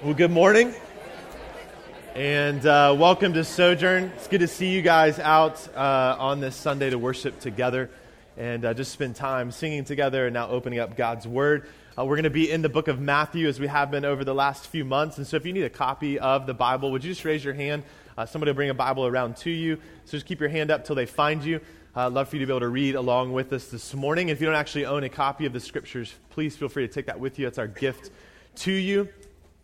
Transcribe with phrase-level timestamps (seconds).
[0.00, 0.72] Well, good morning.
[2.14, 4.12] And uh, welcome to Sojourn.
[4.14, 7.90] It's good to see you guys out uh, on this Sunday to worship together
[8.36, 11.68] and uh, just spend time singing together and now opening up God's Word.
[11.98, 14.22] Uh, we're going to be in the book of Matthew as we have been over
[14.22, 15.18] the last few months.
[15.18, 17.54] And so if you need a copy of the Bible, would you just raise your
[17.54, 17.82] hand?
[18.16, 19.80] Uh, somebody will bring a Bible around to you.
[20.04, 21.60] So just keep your hand up till they find you.
[21.96, 24.28] I'd uh, love for you to be able to read along with us this morning.
[24.28, 27.06] If you don't actually own a copy of the scriptures, please feel free to take
[27.06, 27.48] that with you.
[27.48, 28.12] It's our gift
[28.58, 29.08] to you.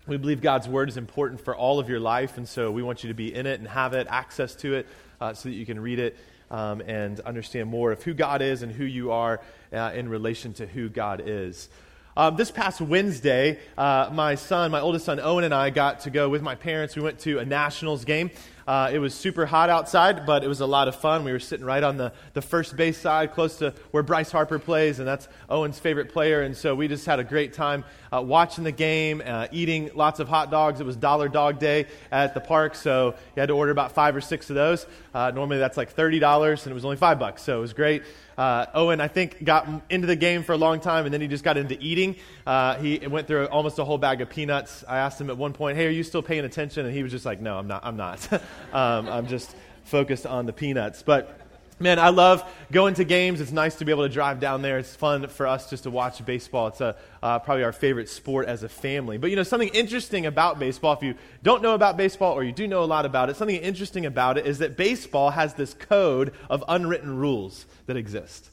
[0.07, 3.03] We believe God's word is important for all of your life, and so we want
[3.03, 4.87] you to be in it and have it, access to it,
[5.19, 6.15] uh, so that you can read it
[6.51, 9.41] um, and understand more of who God is and who you are
[9.73, 11.71] uh, in relation to who God is.
[12.19, 16.11] Um, this past Wednesday, uh, my son, my oldest son Owen, and I got to
[16.11, 16.95] go with my parents.
[16.95, 18.31] We went to a Nationals game.
[18.67, 21.25] Uh, it was super hot outside, but it was a lot of fun.
[21.25, 24.59] We were sitting right on the, the first base side, close to where Bryce Harper
[24.59, 26.43] plays, and that's Owen's favorite player.
[26.43, 30.21] And so we just had a great time uh, watching the game, uh, eating lots
[30.21, 30.81] of hot dogs.
[30.81, 34.17] It was Dollar Dog Day at the park, so you had to order about five
[34.17, 34.87] or six of those.
[35.13, 38.03] Uh, normally that's like $30, and it was only five bucks, so it was great.
[38.37, 41.29] Uh, Owen, I think, got into the game for a long time, and then he
[41.29, 42.17] just got into eating.
[42.47, 44.85] Uh, he went through almost a whole bag of peanuts.
[44.89, 47.13] I asked him at one point, "Hey, are you still paying attention?" And he was
[47.13, 47.85] just like, "No, I'm not.
[47.85, 48.33] I'm not.
[48.73, 51.44] um, I'm just focused on the peanuts." But
[51.81, 53.41] Man, I love going to games.
[53.41, 54.79] It's nice to be able to drive down there.
[54.79, 56.69] It's fun for us just to watch baseball.
[56.69, 59.19] It's a, uh, probably our favorite sport as a family.
[59.19, 62.53] But you know, something interesting about baseball, if you don't know about baseball or you
[62.53, 65.75] do know a lot about it, something interesting about it is that baseball has this
[65.75, 68.51] code of unwritten rules that exist.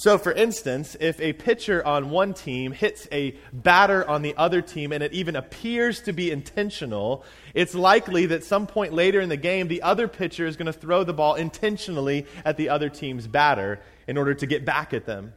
[0.00, 4.62] So, for instance, if a pitcher on one team hits a batter on the other
[4.62, 9.28] team and it even appears to be intentional, it's likely that some point later in
[9.28, 12.88] the game, the other pitcher is going to throw the ball intentionally at the other
[12.88, 15.34] team's batter in order to get back at them.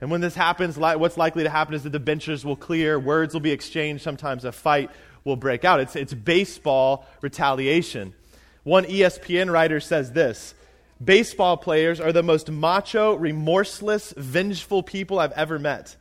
[0.00, 3.34] And when this happens, what's likely to happen is that the benches will clear, words
[3.34, 4.92] will be exchanged, sometimes a fight
[5.24, 5.80] will break out.
[5.80, 8.14] It's, it's baseball retaliation.
[8.62, 10.54] One ESPN writer says this
[11.04, 15.96] baseball players are the most macho, remorseless, vengeful people I've ever met.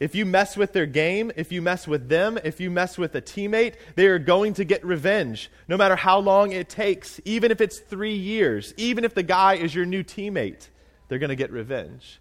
[0.00, 3.14] If you mess with their game, if you mess with them, if you mess with
[3.14, 7.52] a teammate, they are going to get revenge, no matter how long it takes, even
[7.52, 10.68] if it's three years, even if the guy is your new teammate,
[11.06, 12.18] they're going to get revenge.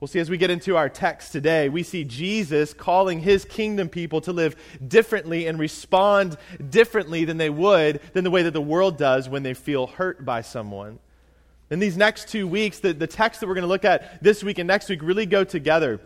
[0.00, 3.88] We'll see as we get into our text today, we see Jesus calling his kingdom
[3.88, 4.56] people to live
[4.86, 6.36] differently and respond
[6.70, 10.24] differently than they would than the way that the world does when they feel hurt
[10.24, 10.98] by someone.
[11.70, 14.42] In these next two weeks, the, the text that we're going to look at this
[14.42, 16.00] week and next week really go together.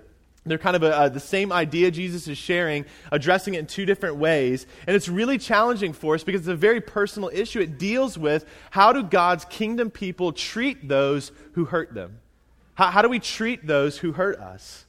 [0.44, 4.16] They're kind of a, the same idea Jesus is sharing, addressing it in two different
[4.16, 4.66] ways.
[4.88, 7.60] And it's really challenging for us because it's a very personal issue.
[7.60, 12.18] It deals with how do God's kingdom people treat those who hurt them?
[12.74, 14.84] How, how do we treat those who hurt us?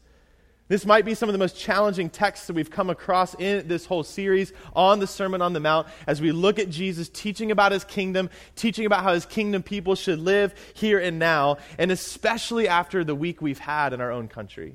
[0.73, 3.85] This might be some of the most challenging texts that we've come across in this
[3.85, 7.71] whole series on the Sermon on the Mount as we look at Jesus teaching about
[7.71, 12.67] his kingdom, teaching about how his kingdom people should live here and now, and especially
[12.67, 14.73] after the week we've had in our own country.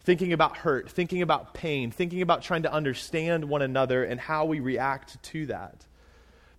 [0.00, 4.46] Thinking about hurt, thinking about pain, thinking about trying to understand one another and how
[4.46, 5.86] we react to that.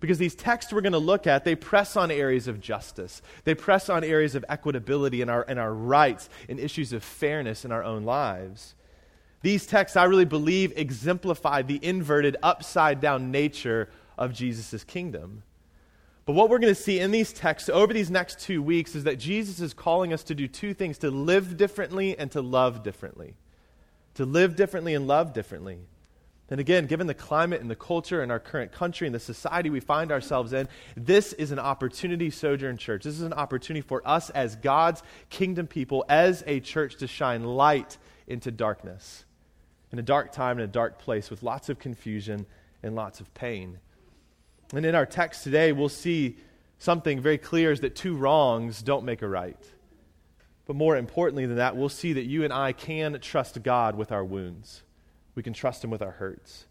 [0.03, 3.21] Because these texts we're going to look at, they press on areas of justice.
[3.45, 7.63] They press on areas of equitability and our, and our rights and issues of fairness
[7.63, 8.75] in our own lives.
[9.43, 13.87] These texts, I really believe, exemplify the inverted, upside down nature
[14.17, 15.43] of Jesus' kingdom.
[16.25, 19.05] But what we're going to see in these texts over these next two weeks is
[19.05, 22.83] that Jesus is calling us to do two things to live differently and to love
[22.83, 23.35] differently.
[24.15, 25.79] To live differently and love differently.
[26.49, 29.69] And again, given the climate and the culture and our current country and the society
[29.69, 33.03] we find ourselves in, this is an opportunity, Sojourn Church.
[33.03, 37.43] This is an opportunity for us as God's kingdom people, as a church, to shine
[37.43, 39.25] light into darkness.
[39.91, 42.45] In a dark time, in a dark place, with lots of confusion
[42.81, 43.79] and lots of pain.
[44.73, 46.37] And in our text today, we'll see
[46.77, 49.57] something very clear is that two wrongs don't make a right.
[50.65, 54.11] But more importantly than that, we'll see that you and I can trust God with
[54.11, 54.83] our wounds.
[55.35, 56.65] We can trust him with our hurts.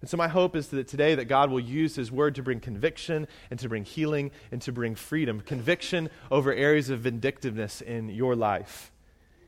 [0.00, 2.60] And so my hope is that today that God will use his word to bring
[2.60, 5.40] conviction and to bring healing and to bring freedom.
[5.40, 8.92] Conviction over areas of vindictiveness in your life.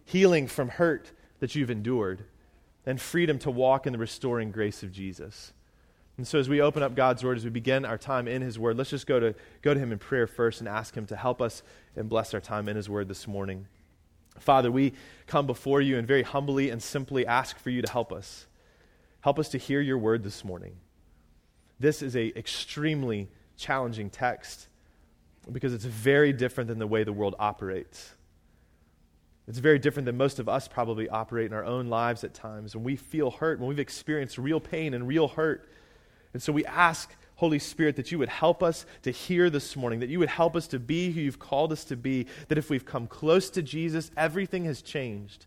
[0.05, 2.25] Healing from hurt that you've endured
[2.85, 5.53] and freedom to walk in the restoring grace of Jesus.
[6.17, 8.59] And so as we open up God's word as we begin our time in his
[8.59, 11.17] word, let's just go to go to him in prayer first and ask him to
[11.17, 11.62] help us
[11.97, 13.69] and bless our time in his word this morning.
[14.39, 14.95] Father, we
[15.27, 18.47] come before you and very humbly and simply ask for you to help us.
[19.21, 20.77] Help us to hear your word this morning.
[21.79, 24.69] This is a extremely challenging text
[25.51, 28.15] because it's very different than the way the world operates.
[29.49, 32.75] It's very different than most of us probably operate in our own lives at times.
[32.75, 35.69] When we feel hurt, when we've experienced real pain and real hurt.
[36.33, 40.01] And so we ask, Holy Spirit, that you would help us to hear this morning,
[40.01, 42.71] that you would help us to be who you've called us to be, that if
[42.71, 45.47] we've come close to Jesus, everything has changed.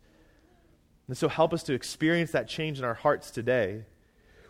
[1.08, 3.84] And so help us to experience that change in our hearts today.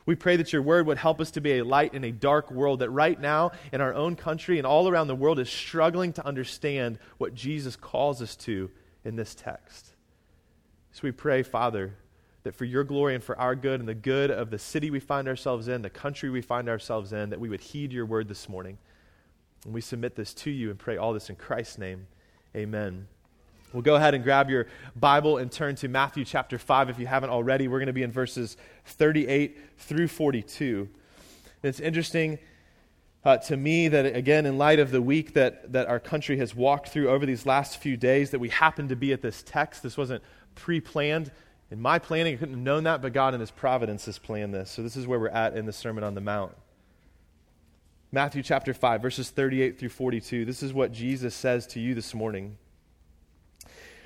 [0.05, 2.51] We pray that your word would help us to be a light in a dark
[2.51, 6.13] world that right now in our own country and all around the world is struggling
[6.13, 8.69] to understand what Jesus calls us to
[9.05, 9.93] in this text.
[10.91, 11.95] So we pray, Father,
[12.43, 14.99] that for your glory and for our good and the good of the city we
[14.99, 18.27] find ourselves in, the country we find ourselves in, that we would heed your word
[18.27, 18.77] this morning.
[19.65, 22.07] And we submit this to you and pray all this in Christ's name.
[22.55, 23.07] Amen.
[23.73, 27.07] We'll go ahead and grab your Bible and turn to Matthew chapter 5 if you
[27.07, 27.67] haven't already.
[27.67, 28.55] We're going to be in verses
[28.85, 30.87] 38 through 42.
[31.63, 32.37] And it's interesting
[33.25, 36.53] uh, to me that, again, in light of the week that, that our country has
[36.53, 39.81] walked through over these last few days, that we happen to be at this text.
[39.81, 40.21] This wasn't
[40.53, 41.31] pre planned.
[41.71, 44.53] In my planning, I couldn't have known that, but God in His providence has planned
[44.53, 44.69] this.
[44.69, 46.53] So this is where we're at in the Sermon on the Mount.
[48.11, 50.45] Matthew chapter 5, verses 38 through 42.
[50.45, 52.57] This is what Jesus says to you this morning.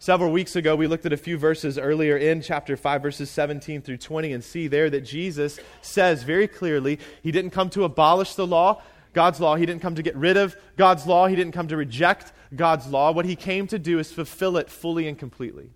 [0.00, 3.82] Several weeks ago, we looked at a few verses earlier in chapter 5, verses 17
[3.82, 8.36] through 20, and see there that Jesus says very clearly he didn't come to abolish
[8.36, 8.80] the law,
[9.12, 9.56] God's law.
[9.56, 11.26] He didn't come to get rid of God's law.
[11.26, 13.10] He didn't come to reject God's law.
[13.10, 15.70] What he came to do is fulfill it fully and completely.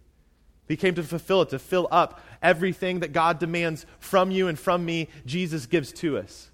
[0.68, 4.56] He came to fulfill it, to fill up everything that God demands from you and
[4.56, 6.51] from me, Jesus gives to us.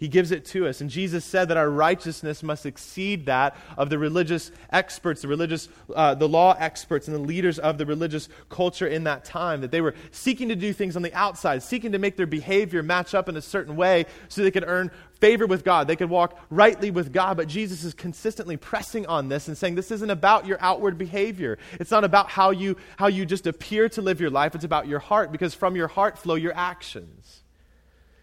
[0.00, 0.80] He gives it to us.
[0.80, 5.68] And Jesus said that our righteousness must exceed that of the religious experts, the religious,
[5.94, 9.60] uh, the law experts, and the leaders of the religious culture in that time.
[9.60, 12.82] That they were seeking to do things on the outside, seeking to make their behavior
[12.82, 15.86] match up in a certain way so they could earn favor with God.
[15.86, 17.36] They could walk rightly with God.
[17.36, 21.58] But Jesus is consistently pressing on this and saying, this isn't about your outward behavior.
[21.78, 24.54] It's not about how you, how you just appear to live your life.
[24.54, 27.42] It's about your heart, because from your heart flow your actions.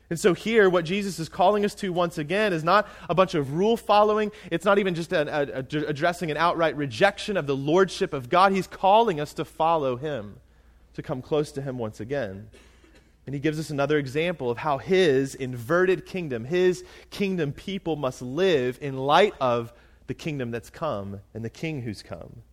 [0.09, 3.35] And so, here, what Jesus is calling us to once again is not a bunch
[3.35, 4.31] of rule following.
[4.49, 8.29] It's not even just a, a, a, addressing an outright rejection of the lordship of
[8.29, 8.53] God.
[8.53, 10.39] He's calling us to follow him,
[10.93, 12.47] to come close to him once again.
[13.25, 18.21] And he gives us another example of how his inverted kingdom, his kingdom people must
[18.21, 19.73] live in light of
[20.07, 22.43] the kingdom that's come and the king who's come.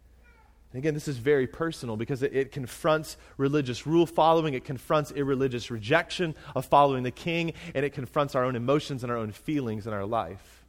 [0.74, 5.12] And again, this is very personal because it, it, confronts religious rule following, it confronts
[5.12, 9.30] irreligious rejection of following the king, and it confronts our own emotions and our own
[9.30, 10.64] feelings in our life.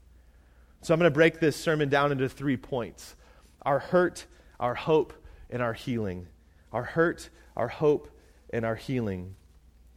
[0.84, 3.16] So I'm going to break this sermon down into three points
[3.64, 4.28] our hurt,
[4.60, 5.12] our hope,
[5.50, 6.28] and our healing.
[6.72, 8.08] Our hurt, our hope,
[8.52, 9.34] and our healing.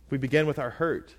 [0.09, 1.17] We begin with our hurt.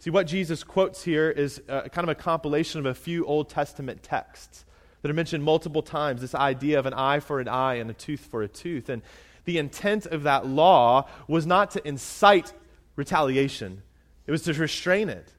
[0.00, 3.48] See, what Jesus quotes here is uh, kind of a compilation of a few Old
[3.48, 4.64] Testament texts
[5.02, 7.94] that are mentioned multiple times this idea of an eye for an eye and a
[7.94, 8.88] tooth for a tooth.
[8.88, 9.02] And
[9.44, 12.52] the intent of that law was not to incite
[12.96, 13.82] retaliation,
[14.26, 15.32] it was to restrain it.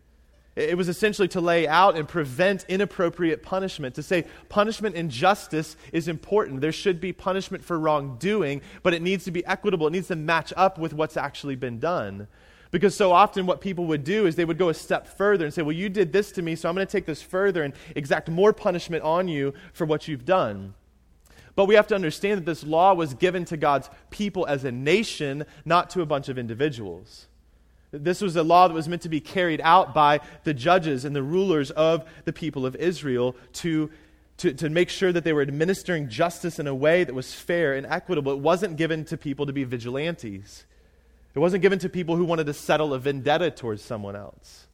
[0.55, 5.77] It was essentially to lay out and prevent inappropriate punishment, to say punishment and justice
[5.93, 6.59] is important.
[6.59, 9.87] There should be punishment for wrongdoing, but it needs to be equitable.
[9.87, 12.27] It needs to match up with what's actually been done.
[12.71, 15.53] Because so often, what people would do is they would go a step further and
[15.53, 17.73] say, Well, you did this to me, so I'm going to take this further and
[17.95, 20.75] exact more punishment on you for what you've done.
[21.55, 24.71] But we have to understand that this law was given to God's people as a
[24.71, 27.27] nation, not to a bunch of individuals.
[27.91, 31.15] This was a law that was meant to be carried out by the judges and
[31.15, 33.89] the rulers of the people of Israel to,
[34.37, 37.73] to, to make sure that they were administering justice in a way that was fair
[37.73, 38.31] and equitable.
[38.31, 40.65] It wasn't given to people to be vigilantes.
[41.35, 44.67] It wasn't given to people who wanted to settle a vendetta towards someone else.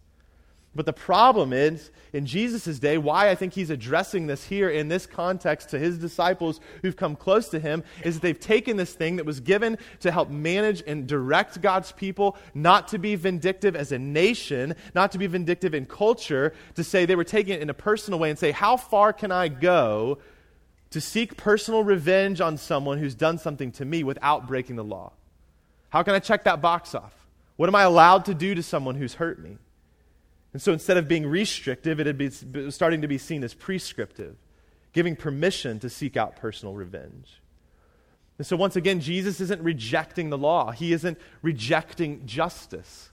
[0.75, 4.89] But the problem is, in Jesus' day, why I think he's addressing this here in
[4.89, 8.93] this context to his disciples who've come close to him, is that they've taken this
[8.93, 13.73] thing that was given to help manage and direct God's people, not to be vindictive
[13.73, 17.61] as a nation, not to be vindictive in culture, to say they were taking it
[17.61, 20.17] in a personal way and say, How far can I go
[20.89, 25.13] to seek personal revenge on someone who's done something to me without breaking the law?
[25.95, 27.13] How can I check that box off?
[27.55, 29.57] What am I allowed to do to someone who's hurt me?
[30.51, 34.35] And so instead of being restrictive, it had been starting to be seen as prescriptive,
[34.91, 37.39] giving permission to seek out personal revenge.
[38.37, 43.11] And so, once again, Jesus isn't rejecting the law, he isn't rejecting justice.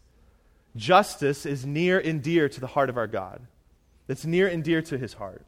[0.74, 3.46] Justice is near and dear to the heart of our God,
[4.08, 5.46] it's near and dear to his heart.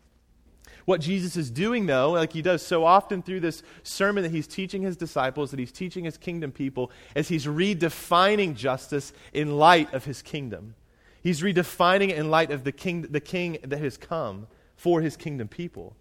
[0.85, 4.47] What Jesus is doing, though, like he does so often through this sermon that he's
[4.47, 9.93] teaching his disciples, that he's teaching his kingdom people, is he's redefining justice in light
[9.95, 10.75] of his kingdom.
[11.23, 15.17] He's redefining it in light of the king, the king that has come for his
[15.17, 15.97] kingdom people.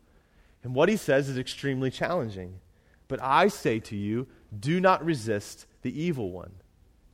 [0.64, 2.60] And what he says is extremely challenging.
[3.08, 6.52] But I say to you, do not resist the evil one.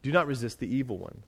[0.02, 1.24] Do not resist the evil one.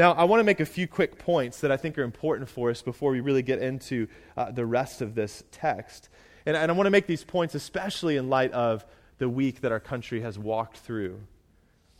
[0.00, 2.70] Now, I want to make a few quick points that I think are important for
[2.70, 6.08] us before we really get into uh, the rest of this text.
[6.46, 8.86] And, and I want to make these points especially in light of
[9.18, 11.20] the week that our country has walked through.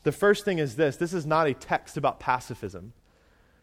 [0.04, 2.94] The first thing is this this is not a text about pacifism.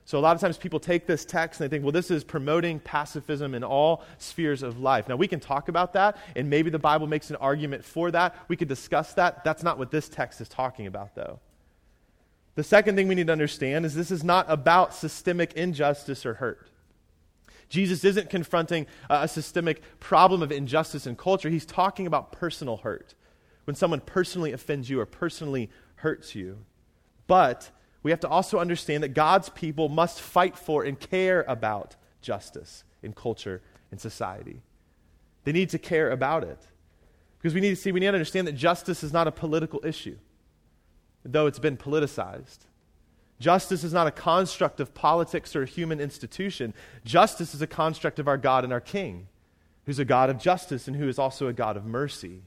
[0.05, 2.23] So, a lot of times people take this text and they think, well, this is
[2.23, 5.09] promoting pacifism in all spheres of life.
[5.09, 8.35] Now, we can talk about that, and maybe the Bible makes an argument for that.
[8.49, 9.43] We could discuss that.
[9.43, 11.39] That's not what this text is talking about, though.
[12.57, 16.33] The second thing we need to understand is this is not about systemic injustice or
[16.33, 16.71] hurt.
[17.69, 23.13] Jesus isn't confronting a systemic problem of injustice in culture, he's talking about personal hurt.
[23.65, 26.65] When someone personally offends you or personally hurts you.
[27.27, 27.69] But
[28.01, 32.83] we have to also understand that God's people must fight for and care about justice
[33.03, 33.61] in culture
[33.91, 34.63] and society.
[35.43, 36.65] They need to care about it.
[37.37, 39.79] Because we need to see, we need to understand that justice is not a political
[39.85, 40.17] issue,
[41.31, 42.59] though it's been politicized.
[43.39, 46.73] Justice is not a construct of politics or a human institution.
[47.05, 49.27] Justice is a construct of our God and our King,
[49.85, 52.41] who's a God of justice and who is also a God of mercy.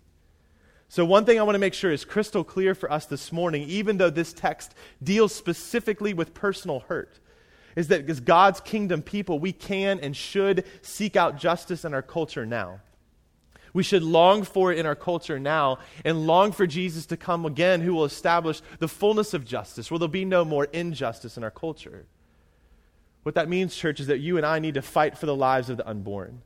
[0.89, 3.63] So, one thing I want to make sure is crystal clear for us this morning,
[3.69, 7.21] even though this text deals specifically with personal hurt,
[7.77, 12.03] is that as God's kingdom people, we can and should seek out justice in our
[12.03, 12.81] culture now.
[13.73, 17.47] We should long for it in our culture now and long for Jesus to come
[17.47, 21.45] again, who will establish the fullness of justice, where there'll be no more injustice in
[21.45, 22.07] our culture.
[23.23, 25.71] What that means, church, is that you and I need to fight for the lives
[25.71, 26.43] of the unborn.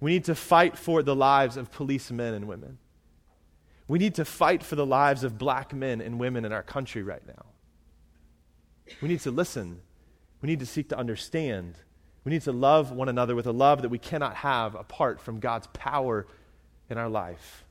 [0.00, 2.78] We need to fight for the lives of policemen and women.
[3.86, 7.02] We need to fight for the lives of black men and women in our country
[7.02, 7.46] right now.
[9.00, 9.80] We need to listen.
[10.40, 11.76] We need to seek to understand.
[12.24, 15.40] We need to love one another with a love that we cannot have apart from
[15.40, 16.26] God's power
[16.88, 17.64] in our life.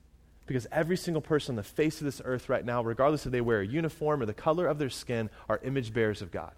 [0.46, 3.42] Because every single person on the face of this earth right now, regardless if they
[3.42, 6.52] wear a uniform or the color of their skin, are image bearers of God.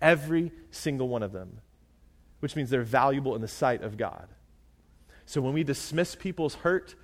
[0.00, 1.60] Every single one of them,
[2.38, 4.28] which means they're valuable in the sight of God.
[5.26, 6.94] So when we dismiss people's hurt,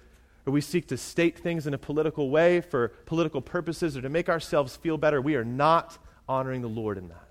[0.47, 4.09] or we seek to state things in a political way for political purposes or to
[4.09, 7.26] make ourselves feel better, we are not honoring the Lord in that.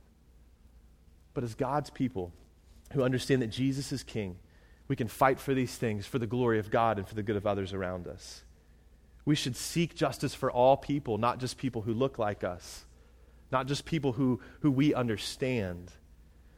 [1.35, 2.33] But as God's people
[2.93, 4.37] who understand that Jesus is King,
[4.87, 7.35] we can fight for these things for the glory of God and for the good
[7.35, 8.43] of others around us.
[9.23, 12.85] We should seek justice for all people, not just people who look like us,
[13.51, 15.91] not just people who, who we understand.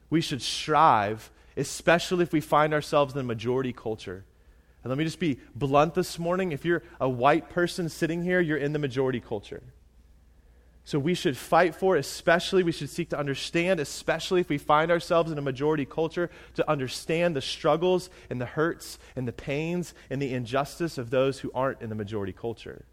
[0.09, 4.23] We should strive, especially if we find ourselves in a majority culture
[4.87, 6.53] and let me just be blunt this morning.
[6.53, 9.61] If you're a white person sitting here, you're in the majority culture.
[10.87, 14.89] So we should fight for, especially, we should seek to understand, especially if we find
[14.89, 19.93] ourselves in a majority culture, to understand the struggles and the hurts and the pains
[20.09, 22.85] and the injustice of those who aren't in the majority culture.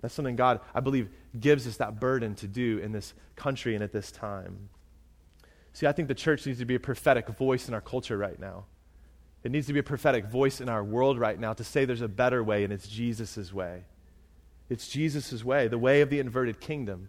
[0.00, 3.84] That's something God, I believe, gives us that burden to do in this country and
[3.84, 4.68] at this time.
[5.74, 8.40] See, I think the church needs to be a prophetic voice in our culture right
[8.40, 8.64] now.
[9.44, 12.00] It needs to be a prophetic voice in our world right now to say there's
[12.00, 13.84] a better way, and it's Jesus' way.
[14.68, 17.08] It's Jesus' way, the way of the inverted kingdom.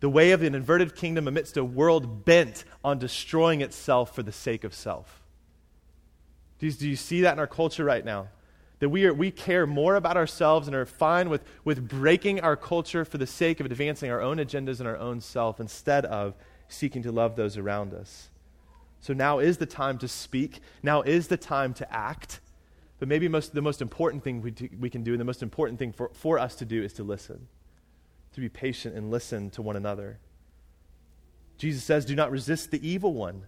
[0.00, 4.32] The way of the inverted kingdom amidst a world bent on destroying itself for the
[4.32, 5.22] sake of self.
[6.58, 8.28] Do you, do you see that in our culture right now?
[8.80, 12.56] That we, are, we care more about ourselves and are fine with, with breaking our
[12.56, 16.34] culture for the sake of advancing our own agendas and our own self instead of
[16.68, 18.28] seeking to love those around us.
[19.00, 20.60] So now is the time to speak.
[20.82, 22.40] Now is the time to act.
[22.98, 25.42] But maybe most, the most important thing we, do, we can do, and the most
[25.42, 27.48] important thing for, for us to do, is to listen,
[28.32, 30.18] to be patient and listen to one another.
[31.58, 33.44] Jesus says, Do not resist the evil one.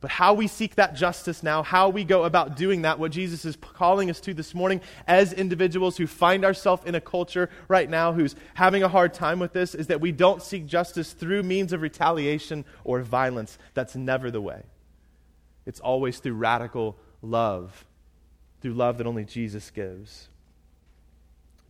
[0.00, 3.44] But how we seek that justice now, how we go about doing that, what Jesus
[3.44, 7.88] is calling us to this morning as individuals who find ourselves in a culture right
[7.88, 11.42] now who's having a hard time with this, is that we don't seek justice through
[11.42, 13.58] means of retaliation or violence.
[13.74, 14.62] That's never the way.
[15.66, 17.84] It's always through radical love,
[18.60, 20.28] through love that only Jesus gives.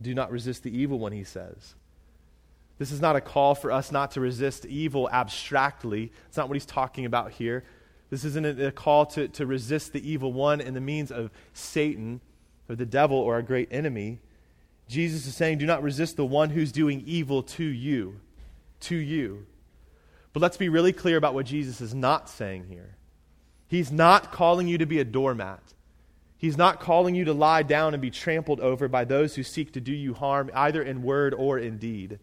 [0.01, 1.75] Do not resist the evil one, he says.
[2.77, 6.11] This is not a call for us not to resist evil abstractly.
[6.27, 7.63] It's not what he's talking about here.
[8.09, 12.19] This isn't a call to, to resist the evil one in the means of Satan
[12.67, 14.19] or the devil or our great enemy.
[14.87, 18.19] Jesus is saying, do not resist the one who's doing evil to you.
[18.81, 19.45] To you.
[20.33, 22.95] But let's be really clear about what Jesus is not saying here.
[23.67, 25.61] He's not calling you to be a doormat.
[26.41, 29.73] He's not calling you to lie down and be trampled over by those who seek
[29.73, 32.17] to do you harm, either in word or in deed.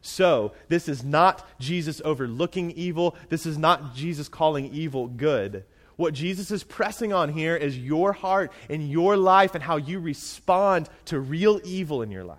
[0.00, 3.16] So, this is not Jesus overlooking evil.
[3.30, 5.64] This is not Jesus calling evil good.
[5.96, 9.98] What Jesus is pressing on here is your heart and your life and how you
[9.98, 12.38] respond to real evil in your life.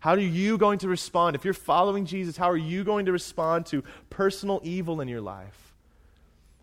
[0.00, 1.36] How are you going to respond?
[1.36, 5.20] If you're following Jesus, how are you going to respond to personal evil in your
[5.20, 5.72] life?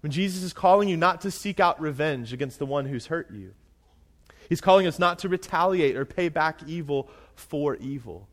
[0.02, 3.32] When Jesus is calling you not to seek out revenge against the one who's hurt
[3.32, 3.54] you,
[4.50, 8.28] He's calling us not to retaliate or pay back evil for evil.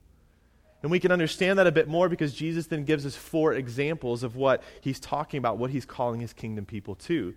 [0.82, 4.22] And we can understand that a bit more because Jesus then gives us four examples
[4.22, 7.34] of what he's talking about, what he's calling his kingdom people to.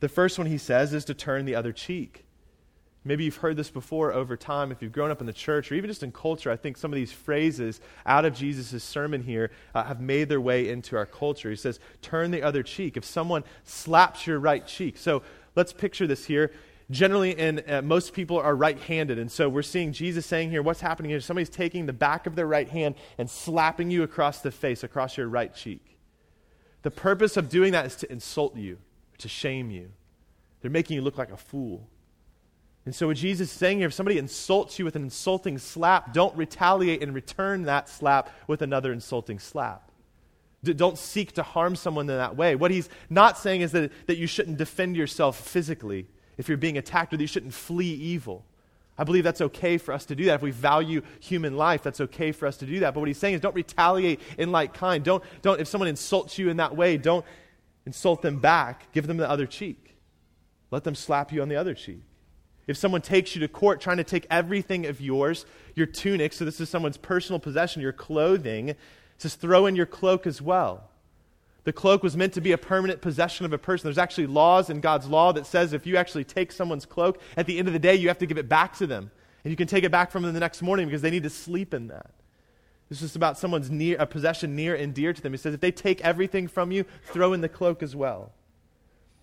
[0.00, 2.24] The first one he says is to turn the other cheek.
[3.06, 5.74] Maybe you've heard this before over time if you've grown up in the church or
[5.74, 6.50] even just in culture.
[6.50, 10.40] I think some of these phrases out of Jesus' sermon here uh, have made their
[10.40, 11.50] way into our culture.
[11.50, 12.96] He says, turn the other cheek.
[12.96, 14.96] If someone slaps your right cheek.
[14.96, 15.22] So
[15.54, 16.50] let's picture this here.
[16.94, 19.18] Generally, in, uh, most people are right handed.
[19.18, 21.20] And so we're seeing Jesus saying here, what's happening here?
[21.20, 25.16] Somebody's taking the back of their right hand and slapping you across the face, across
[25.16, 25.98] your right cheek.
[26.82, 28.78] The purpose of doing that is to insult you
[29.18, 29.90] to shame you.
[30.60, 31.88] They're making you look like a fool.
[32.86, 36.12] And so, what Jesus is saying here, if somebody insults you with an insulting slap,
[36.12, 39.90] don't retaliate and return that slap with another insulting slap.
[40.62, 42.54] Don't seek to harm someone in that way.
[42.54, 46.78] What he's not saying is that, that you shouldn't defend yourself physically if you're being
[46.78, 48.44] attacked, or that you shouldn't flee evil.
[48.96, 50.36] I believe that's okay for us to do that.
[50.36, 52.94] If we value human life, that's okay for us to do that.
[52.94, 55.02] But what he's saying is don't retaliate in like kind.
[55.02, 57.24] Don't, don't if someone insults you in that way, don't,
[57.86, 59.96] insult them back, give them the other cheek.
[60.70, 62.02] Let them slap you on the other cheek.
[62.66, 66.44] If someone takes you to court trying to take everything of yours, your tunic, so
[66.44, 68.74] this is someone's personal possession, your clothing,
[69.18, 70.88] says throw in your cloak as well.
[71.64, 73.86] The cloak was meant to be a permanent possession of a person.
[73.86, 77.46] There's actually laws in God's law that says if you actually take someone's cloak, at
[77.46, 79.10] the end of the day, you have to give it back to them.
[79.42, 81.30] And you can take it back from them the next morning because they need to
[81.30, 82.10] sleep in that.
[82.90, 85.32] This is about someone's near, a possession near and dear to them.
[85.32, 88.32] He says, if they take everything from you, throw in the cloak as well.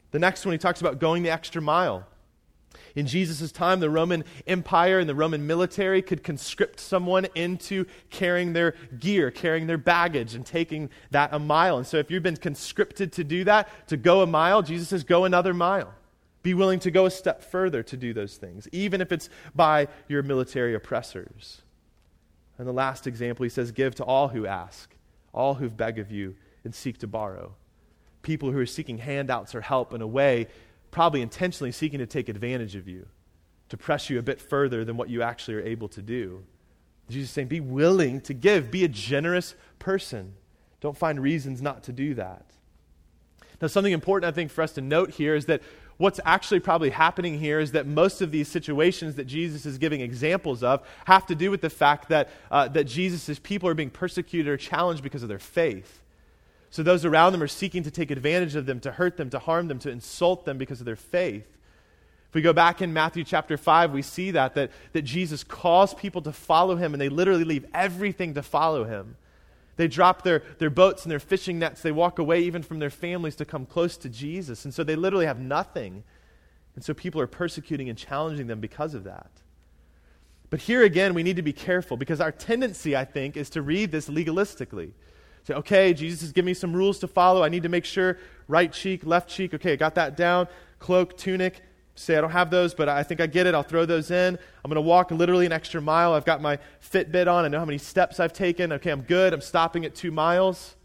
[0.10, 2.08] The next one, he talks about going the extra mile.
[2.96, 8.54] In Jesus' time, the Roman Empire and the Roman military could conscript someone into carrying
[8.54, 11.78] their gear, carrying their baggage, and taking that a mile.
[11.78, 15.04] And so, if you've been conscripted to do that, to go a mile, Jesus says,
[15.04, 15.94] go another mile.
[16.44, 19.88] Be willing to go a step further to do those things, even if it's by
[20.08, 21.62] your military oppressors.
[22.58, 24.96] And the last example, he says, Give to all who ask,
[25.34, 27.54] all who beg of you and seek to borrow.
[28.22, 30.48] People who are seeking handouts or help in a way,
[30.92, 33.08] probably intentionally seeking to take advantage of you,
[33.70, 36.44] to press you a bit further than what you actually are able to do.
[37.10, 40.34] Jesus is saying, Be willing to give, be a generous person.
[40.82, 42.46] Don't find reasons not to do that.
[43.62, 45.62] Now, something important I think for us to note here is that
[45.98, 50.02] what's actually probably happening here is that most of these situations that Jesus is giving
[50.02, 53.92] examples of have to do with the fact that, uh, that Jesus' people are being
[53.92, 56.02] persecuted or challenged because of their faith.
[56.72, 59.40] So those around them are seeking to take advantage of them, to hurt them, to
[59.40, 61.46] harm them, to insult them because of their faith.
[62.30, 65.94] If we go back in Matthew chapter 5, we see that, that, that Jesus calls
[65.94, 69.18] people to follow him, and they literally leave everything to follow him.
[69.76, 71.82] They drop their, their boats and their fishing nets.
[71.82, 74.64] They walk away even from their families to come close to Jesus.
[74.64, 76.06] And so they literally have nothing.
[76.76, 79.32] And so people are persecuting and challenging them because of that.
[80.50, 83.62] But here again, we need to be careful because our tendency, I think, is to
[83.62, 84.92] read this legalistically.
[85.44, 87.44] Say, okay, Jesus is given me some rules to follow.
[87.44, 89.54] I need to make sure right cheek, left cheek.
[89.54, 90.48] Okay, I got that down.
[90.80, 91.62] Cloak, tunic
[92.02, 93.56] say, I don't have those, but I think I get it.
[93.56, 94.38] I'll throw those in.
[94.64, 96.14] I'm going to walk literally an extra mile.
[96.14, 97.46] I've got my Fitbit on.
[97.46, 98.72] I know how many steps I've taken.
[98.74, 99.34] Okay, I'm good.
[99.34, 100.76] I'm stopping at two miles.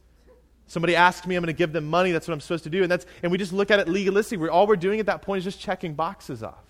[0.67, 2.13] Somebody asked me, I'm going to give them money.
[2.13, 2.83] That's what I'm supposed to do.
[2.83, 4.39] And, that's, and we just look at it legalistically.
[4.39, 6.65] We're, all we're doing at that point is just checking boxes off.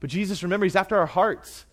[0.00, 1.64] But Jesus, remember, He's after our hearts.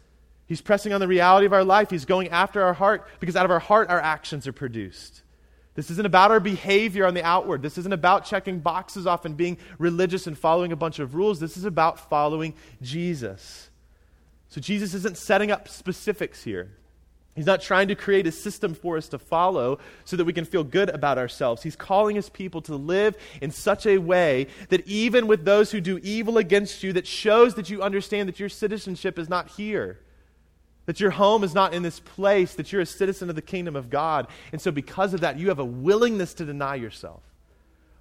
[0.45, 1.89] He's pressing on the reality of our life.
[1.89, 5.23] He's going after our heart because out of our heart, our actions are produced.
[5.75, 7.61] This isn't about our behavior on the outward.
[7.61, 11.39] This isn't about checking boxes off and being religious and following a bunch of rules.
[11.39, 13.69] This is about following Jesus.
[14.49, 16.71] So Jesus isn't setting up specifics here.
[17.35, 20.45] He's not trying to create a system for us to follow so that we can
[20.45, 21.63] feel good about ourselves.
[21.63, 25.81] He's calling his people to live in such a way that even with those who
[25.81, 29.97] do evil against you, that shows that you understand that your citizenship is not here.
[30.85, 33.75] That your home is not in this place, that you're a citizen of the kingdom
[33.75, 34.27] of God.
[34.51, 37.23] And so, because of that, you have a willingness to deny yourself,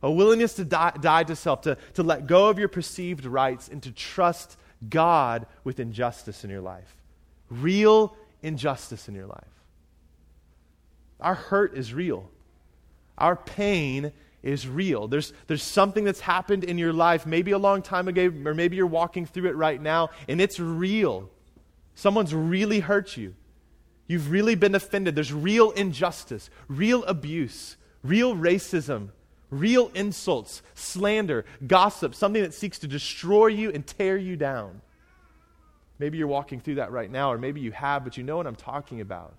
[0.03, 3.69] a willingness to die, die to self, to, to let go of your perceived rights,
[3.69, 4.57] and to trust
[4.89, 6.97] God with injustice in your life.
[7.51, 9.45] Real injustice in your life.
[11.21, 12.29] Our hurt is real.
[13.17, 15.07] Our pain is real.
[15.07, 18.77] There's, there's something that's happened in your life, maybe a long time ago, or maybe
[18.77, 21.31] you're walking through it right now, and it's real.
[21.95, 23.35] Someone's really hurt you.
[24.07, 25.15] You've really been offended.
[25.15, 29.11] There's real injustice, real abuse, real racism,
[29.51, 34.81] real insults, slander, gossip, something that seeks to destroy you and tear you down.
[35.99, 38.47] Maybe you're walking through that right now, or maybe you have, but you know what
[38.47, 39.35] I'm talking about.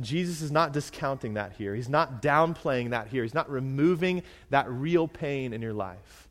[0.00, 1.74] Jesus is not discounting that here.
[1.74, 3.22] He's not downplaying that here.
[3.22, 6.28] He's not removing that real pain in your life.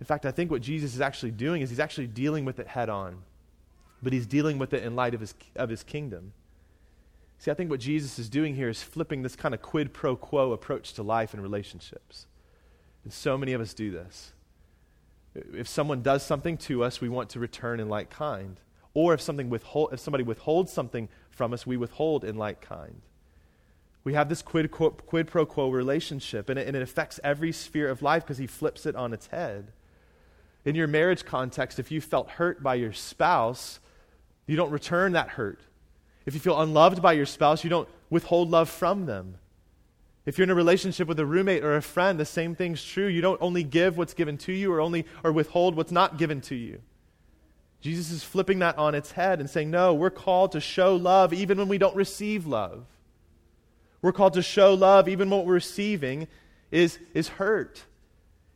[0.00, 2.66] In fact, I think what Jesus is actually doing is he's actually dealing with it
[2.66, 3.22] head on,
[4.04, 6.32] but he's dealing with it in light of his, of his kingdom.
[7.38, 10.16] See, I think what Jesus is doing here is flipping this kind of quid pro
[10.16, 12.26] quo approach to life and relationships.
[13.02, 14.32] And so many of us do this.
[15.34, 18.60] If someone does something to us, we want to return in like kind.
[18.94, 23.02] Or if, something withhold, if somebody withholds something from us, we withhold in like kind.
[24.04, 27.50] We have this quid, quo, quid pro quo relationship, and it, and it affects every
[27.52, 29.72] sphere of life because he flips it on its head.
[30.64, 33.80] In your marriage context, if you felt hurt by your spouse,
[34.46, 35.60] you don't return that hurt.
[36.26, 39.36] If you feel unloved by your spouse, you don't withhold love from them.
[40.26, 43.06] If you're in a relationship with a roommate or a friend, the same thing's true.
[43.06, 46.40] You don't only give what's given to you or only or withhold what's not given
[46.42, 46.80] to you.
[47.82, 51.34] Jesus is flipping that on its head and saying, no, we're called to show love
[51.34, 52.86] even when we don't receive love.
[54.00, 56.26] We're called to show love even when what we're receiving
[56.70, 57.84] is, is hurt.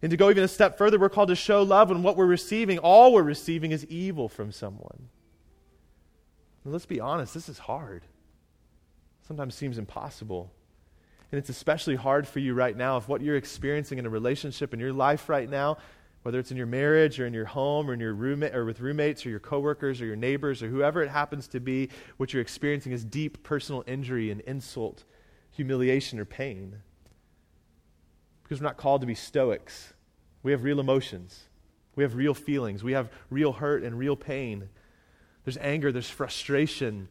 [0.01, 2.25] And to go even a step further, we're called to show love when what we're
[2.25, 5.09] receiving, all we're receiving, is evil from someone.
[6.65, 8.03] And let's be honest, this is hard.
[9.27, 10.53] Sometimes seems impossible.
[11.31, 14.73] And it's especially hard for you right now if what you're experiencing in a relationship
[14.73, 15.77] in your life right now
[16.23, 18.81] whether it's in your marriage or in your home or in your roommate or with
[18.81, 22.43] roommates or your coworkers or your neighbors or whoever it happens to be, what you're
[22.43, 25.05] experiencing is deep personal injury and insult,
[25.51, 26.77] humiliation or pain.
[28.43, 29.95] Because we're not called to be stoics.
[30.43, 31.49] We have real emotions.
[31.95, 32.83] We have real feelings.
[32.83, 34.69] We have real hurt and real pain.
[35.49, 37.09] There's anger, there's frustration,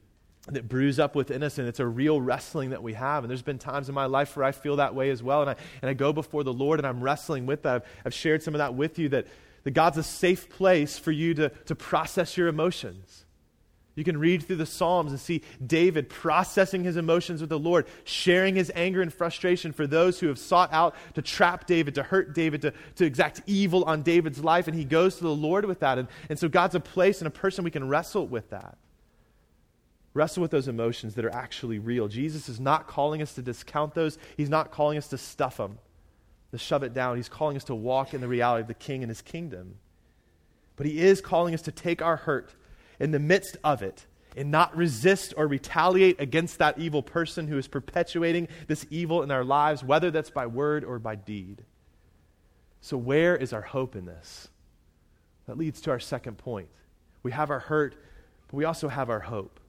[0.50, 3.23] that brews up within us, and it's a real wrestling that we have.
[3.23, 5.50] And there's been times in my life where I feel that way as well, and
[5.50, 7.73] I, and I go before the Lord and I'm wrestling with that.
[7.78, 9.26] I've, I've shared some of that with you that,
[9.63, 13.26] that God's a safe place for you to, to process your emotions.
[13.97, 17.88] You can read through the Psalms and see David processing his emotions with the Lord,
[18.03, 22.03] sharing his anger and frustration for those who have sought out to trap David, to
[22.03, 24.67] hurt David, to, to exact evil on David's life.
[24.67, 25.97] And he goes to the Lord with that.
[25.97, 28.77] And, and so God's a place and a person we can wrestle with that.
[30.13, 32.07] Wrestle with those emotions that are actually real.
[32.07, 35.79] Jesus is not calling us to discount those, He's not calling us to stuff them,
[36.51, 37.15] to shove it down.
[37.15, 39.77] He's calling us to walk in the reality of the King and His kingdom.
[40.75, 42.53] But He is calling us to take our hurt
[42.99, 44.05] in the midst of it
[44.36, 49.31] and not resist or retaliate against that evil person who is perpetuating this evil in
[49.31, 51.63] our lives, whether that's by word or by deed.
[52.81, 54.49] So, where is our hope in this?
[55.47, 56.69] That leads to our second point.
[57.23, 57.95] We have our hurt,
[58.47, 59.60] but we also have our hope.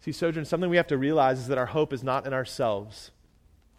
[0.00, 3.10] See, Sojourn, something we have to realize is that our hope is not in ourselves.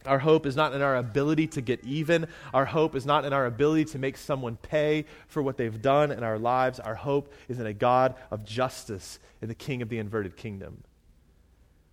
[0.06, 2.28] Our hope is not in our ability to get even.
[2.54, 6.12] Our hope is not in our ability to make someone pay for what they've done
[6.12, 6.80] in our lives.
[6.80, 10.84] Our hope is in a God of justice, in the King of the inverted kingdom.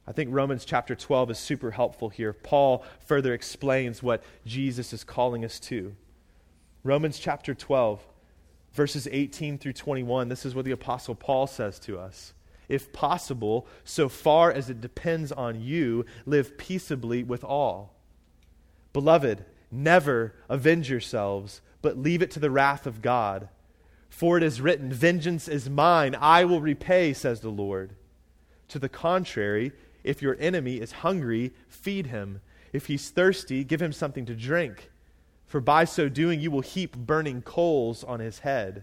[0.07, 2.33] I think Romans chapter 12 is super helpful here.
[2.33, 5.95] Paul further explains what Jesus is calling us to.
[6.83, 8.07] Romans chapter 12,
[8.73, 12.33] verses 18 through 21, this is what the Apostle Paul says to us
[12.69, 17.98] if possible, so far as it depends on you, live peaceably with all.
[18.99, 23.49] Beloved, never avenge yourselves, but leave it to the wrath of God.
[24.11, 27.95] For it is written, Vengeance is mine, I will repay, says the Lord.
[28.67, 29.71] To the contrary,
[30.03, 32.41] if your enemy is hungry, feed him.
[32.73, 34.91] If he's thirsty, give him something to drink.
[35.47, 38.83] For by so doing, you will heap burning coals on his head.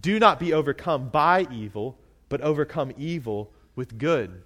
[0.00, 4.42] Do not be overcome by evil but overcome evil with good.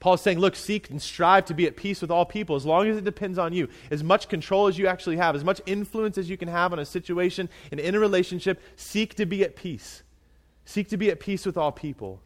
[0.00, 2.88] Paul's saying, look, seek and strive to be at peace with all people as long
[2.88, 3.68] as it depends on you.
[3.90, 6.78] As much control as you actually have, as much influence as you can have on
[6.78, 10.02] a situation and in a relationship, seek to be at peace.
[10.64, 12.22] Seek to be at peace with all people.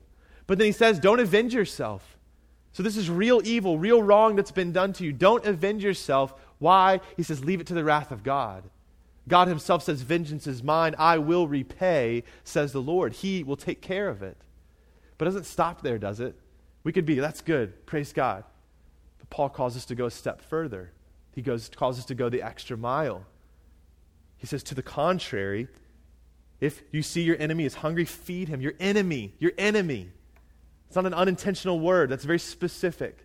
[0.47, 2.17] But then he says, don't avenge yourself.
[2.73, 5.13] So this is real evil, real wrong that's been done to you.
[5.13, 6.33] Don't avenge yourself.
[6.59, 7.01] Why?
[7.17, 8.65] He says, leave it to the wrath of God.
[9.27, 13.15] God himself says, Vengeance is mine, I will repay, says the Lord.
[13.15, 14.37] He will take care of it.
[15.17, 16.37] But it doesn't stop there, does it?
[16.85, 18.45] We could be, that's good, praise God.
[19.19, 20.93] But Paul calls us to go a step further.
[21.33, 23.25] He goes, calls us to go the extra mile.
[24.37, 25.69] He says, to the contrary,
[26.61, 28.61] if you see your enemy is hungry, feed him.
[28.61, 30.11] Your enemy, your enemy.
[30.87, 33.19] It's not an unintentional word, that's very specific.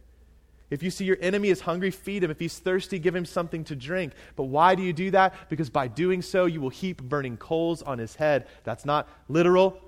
[0.69, 2.31] If you see your enemy is hungry, feed him.
[2.31, 4.13] If he's thirsty, give him something to drink.
[4.35, 5.49] But why do you do that?
[5.49, 8.47] Because by doing so, you will heap burning coals on his head.
[8.63, 9.81] That's not literal.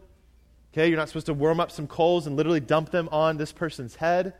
[0.73, 3.51] Okay, you're not supposed to warm up some coals and literally dump them on this
[3.51, 4.33] person's head.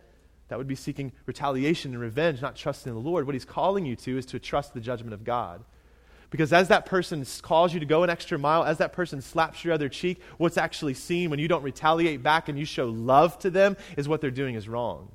[0.48, 3.26] That would be seeking retaliation and revenge, not trusting in the Lord.
[3.26, 5.64] What he's calling you to is to trust the judgment of God.
[6.30, 9.66] Because as that person calls you to go an extra mile, as that person slaps
[9.66, 13.38] your other cheek, what's actually seen when you don't retaliate back and you show love
[13.40, 15.12] to them is what they're doing is wrong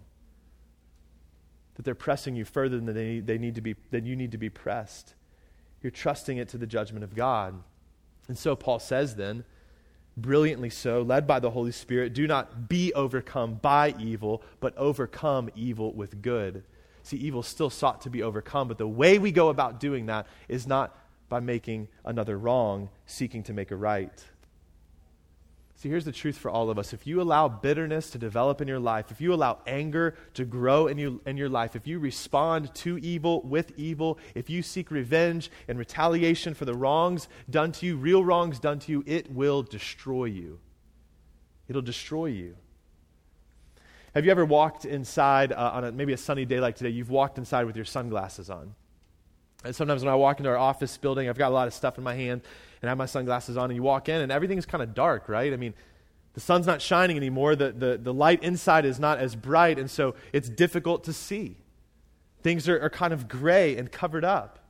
[1.77, 4.39] that they're pressing you further than they, they need to be, than you need to
[4.39, 5.15] be pressed.
[5.83, 7.63] You're trusting it to the judgment of God.
[8.29, 9.45] And so Paul says then,
[10.17, 15.51] brilliantly so, led by the Holy Spirit, do not be overcome by evil, but overcome
[15.55, 16.65] evil with good.
[17.03, 20.27] See, evil still sought to be overcome, but the way we go about doing that
[20.49, 20.99] is not
[21.29, 24.25] by making another wrong, seeking to make a right.
[25.79, 26.95] See, here's the truth for all of us.
[26.95, 30.87] If you allow bitterness to develop in your life, if you allow anger to grow
[30.87, 34.91] in, you, in your life, if you respond to evil with evil, if you seek
[34.91, 39.31] revenge and retaliation for the wrongs done to you, real wrongs done to you, it
[39.31, 40.61] will destroy you.
[41.69, 42.57] It'll destroy you.
[44.15, 46.89] Have you ever walked inside uh, on a, maybe a sunny day like today?
[46.89, 48.75] You've walked inside with your sunglasses on.
[49.63, 51.99] And sometimes when I walk into our office building, I've got a lot of stuff
[51.99, 52.41] in my hand
[52.87, 55.53] and have my sunglasses on, and you walk in, and everything's kind of dark, right?
[55.53, 55.75] I mean,
[56.35, 57.57] the sun's not shining anymore.
[57.57, 61.57] The, the, the light inside is not as bright, and so it's difficult to see.
[62.43, 64.61] Things are, are kind of gray and covered up.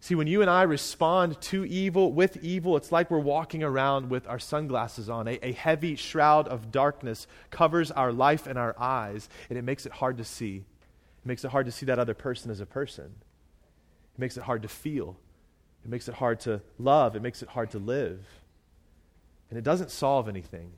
[0.00, 4.10] See, when you and I respond to evil with evil, it's like we're walking around
[4.10, 5.26] with our sunglasses on.
[5.26, 9.86] A, a, heavy shroud of darkness covers our life and our eyes, and it makes
[9.86, 10.56] it hard to see.
[10.56, 13.06] It makes it hard to see that other person as a person.
[13.06, 15.16] It makes it hard to feel.
[15.86, 17.14] It makes it hard to love.
[17.14, 18.26] It makes it hard to live.
[19.50, 20.72] And it doesn't solve anything.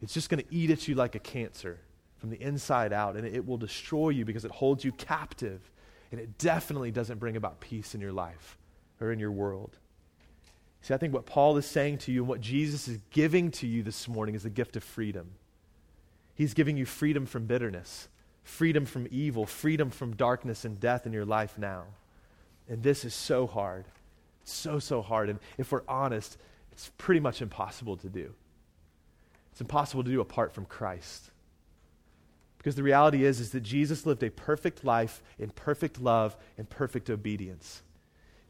[0.00, 1.80] It's just going to eat at you like a cancer
[2.18, 5.68] from the inside out, and it will destroy you because it holds you captive.
[6.12, 8.56] And it definitely doesn't bring about peace in your life
[9.00, 9.76] or in your world.
[10.82, 13.66] See, I think what Paul is saying to you and what Jesus is giving to
[13.66, 15.32] you this morning is the gift of freedom.
[16.36, 18.06] He's giving you freedom from bitterness,
[18.44, 21.86] freedom from evil, freedom from darkness and death in your life now.
[22.68, 23.86] And this is so hard
[24.50, 25.28] so, so hard.
[25.28, 26.36] And if we're honest,
[26.72, 28.34] it's pretty much impossible to do.
[29.52, 31.30] It's impossible to do apart from Christ.
[32.58, 36.68] Because the reality is, is that Jesus lived a perfect life in perfect love and
[36.68, 37.82] perfect obedience.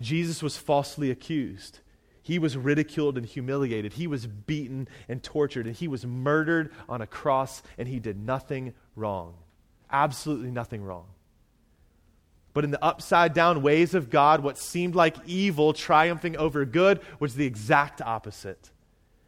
[0.00, 1.78] Jesus was falsely accused.
[2.22, 3.94] He was ridiculed and humiliated.
[3.94, 5.66] He was beaten and tortured.
[5.66, 9.34] And he was murdered on a cross, and he did nothing wrong.
[9.90, 11.06] Absolutely nothing wrong.
[12.52, 17.00] But in the upside down ways of God, what seemed like evil triumphing over good
[17.18, 18.70] was the exact opposite.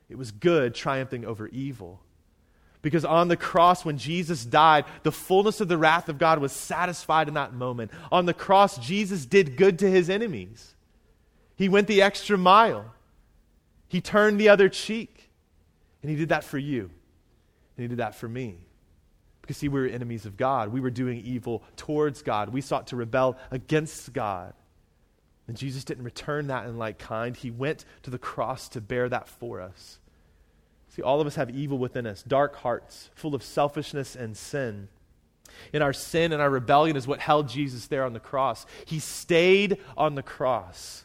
[0.08, 2.00] It was good triumphing over evil.
[2.82, 6.50] Because on the cross, when Jesus died, the fullness of the wrath of God was
[6.50, 7.92] satisfied in that moment.
[8.10, 10.74] On the cross, Jesus did good to his enemies.
[11.54, 12.92] He went the extra mile,
[13.88, 15.28] he turned the other cheek.
[16.02, 16.90] And he did that for you,
[17.76, 18.56] and he did that for me.
[19.42, 20.72] Because, see, we were enemies of God.
[20.72, 22.50] We were doing evil towards God.
[22.50, 24.54] We sought to rebel against God.
[25.48, 27.36] And Jesus didn't return that in like kind.
[27.36, 29.98] He went to the cross to bear that for us.
[30.90, 34.88] See, all of us have evil within us, dark hearts, full of selfishness and sin.
[35.72, 38.66] And our sin and our rebellion is what held Jesus there on the cross.
[38.84, 41.04] He stayed on the cross,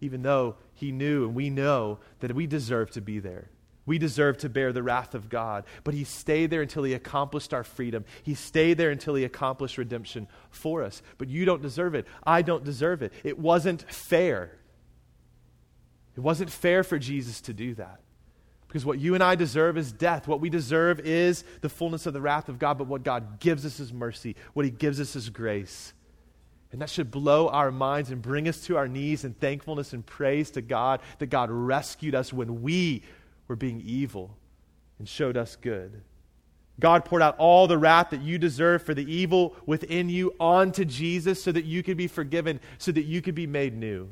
[0.00, 3.48] even though he knew and we know that we deserve to be there.
[3.86, 5.64] We deserve to bear the wrath of God.
[5.82, 8.04] But he stayed there until he accomplished our freedom.
[8.22, 11.02] He stayed there until he accomplished redemption for us.
[11.18, 12.06] But you don't deserve it.
[12.26, 13.12] I don't deserve it.
[13.22, 14.56] It wasn't fair.
[16.16, 18.00] It wasn't fair for Jesus to do that.
[18.66, 20.26] Because what you and I deserve is death.
[20.26, 22.78] What we deserve is the fullness of the wrath of God.
[22.78, 24.34] But what God gives us is mercy.
[24.54, 25.92] What he gives us is grace.
[26.72, 30.04] And that should blow our minds and bring us to our knees in thankfulness and
[30.04, 33.04] praise to God that God rescued us when we
[33.48, 34.36] were being evil
[34.98, 36.02] and showed us good.
[36.80, 40.84] God poured out all the wrath that you deserve for the evil within you onto
[40.84, 44.08] Jesus so that you could be forgiven, so that you could be made new.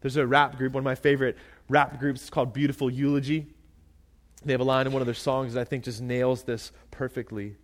[0.00, 1.36] There's a rap group, one of my favorite
[1.68, 3.46] rap groups it's called Beautiful Eulogy.
[4.44, 6.72] They have a line in one of their songs that I think just nails this
[6.90, 7.56] perfectly.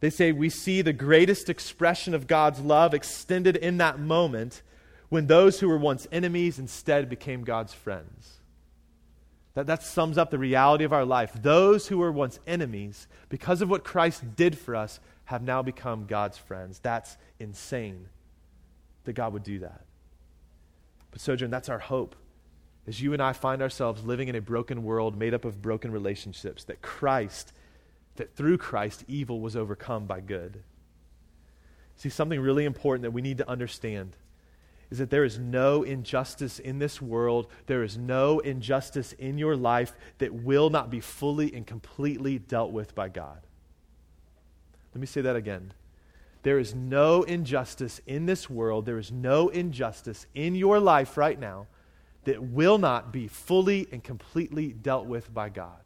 [0.00, 4.62] They say, We see the greatest expression of God's love extended in that moment
[5.10, 8.39] when those who were once enemies instead became God's friends.
[9.54, 11.32] That, that sums up the reality of our life.
[11.34, 16.06] Those who were once enemies, because of what Christ did for us, have now become
[16.06, 16.78] God's friends.
[16.78, 18.08] That's insane
[19.04, 19.84] that God would do that.
[21.10, 22.14] But, Sojourn, that's our hope,
[22.86, 25.90] as you and I find ourselves living in a broken world made up of broken
[25.90, 27.52] relationships, that Christ,
[28.16, 30.62] that through Christ, evil was overcome by good.
[31.96, 34.16] See, something really important that we need to understand
[34.90, 39.56] is that there is no injustice in this world, there is no injustice in your
[39.56, 43.40] life that will not be fully and completely dealt with by God.
[44.94, 45.72] Let me say that again.
[46.42, 51.38] There is no injustice in this world, there is no injustice in your life right
[51.38, 51.66] now
[52.24, 55.78] that will not be fully and completely dealt with by God.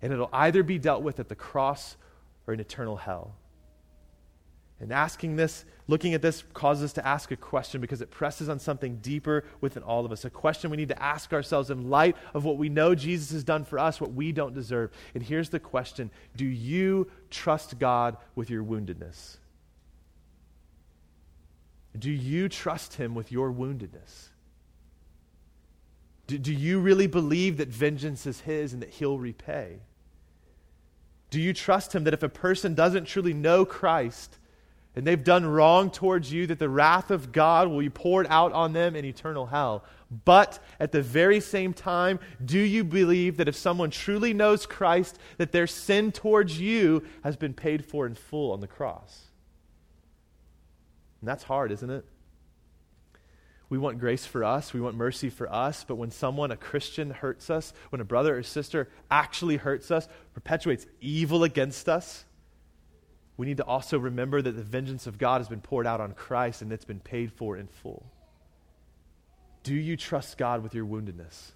[0.00, 1.96] And it'll either be dealt with at the cross
[2.46, 3.34] or in eternal hell.
[4.78, 8.50] And asking this, looking at this, causes us to ask a question because it presses
[8.50, 10.24] on something deeper within all of us.
[10.26, 13.42] A question we need to ask ourselves in light of what we know Jesus has
[13.42, 14.90] done for us, what we don't deserve.
[15.14, 19.38] And here's the question Do you trust God with your woundedness?
[21.98, 24.28] Do you trust Him with your woundedness?
[26.26, 29.78] Do, do you really believe that vengeance is His and that He'll repay?
[31.30, 34.36] Do you trust Him that if a person doesn't truly know Christ
[34.96, 38.52] and they've done wrong towards you, that the wrath of God will be poured out
[38.52, 39.84] on them in eternal hell?
[40.24, 45.18] But at the very same time, do you believe that if someone truly knows Christ,
[45.36, 49.24] that their sin towards you has been paid for in full on the cross?
[51.20, 52.04] And that's hard, isn't it?
[53.68, 57.10] We want grace for us, we want mercy for us, but when someone, a Christian,
[57.10, 62.24] hurts us, when a brother or sister actually hurts us, perpetuates evil against us,
[63.36, 66.12] we need to also remember that the vengeance of God has been poured out on
[66.12, 68.06] Christ and it's been paid for in full.
[69.62, 71.52] Do you trust God with your woundedness?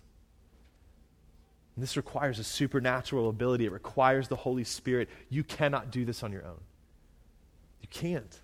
[1.77, 3.64] And this requires a supernatural ability.
[3.64, 5.09] It requires the Holy Spirit.
[5.29, 6.61] You cannot do this on your own.
[7.81, 8.40] You can't.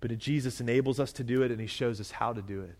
[0.00, 2.76] But Jesus enables us to do it, and he shows us how to do it.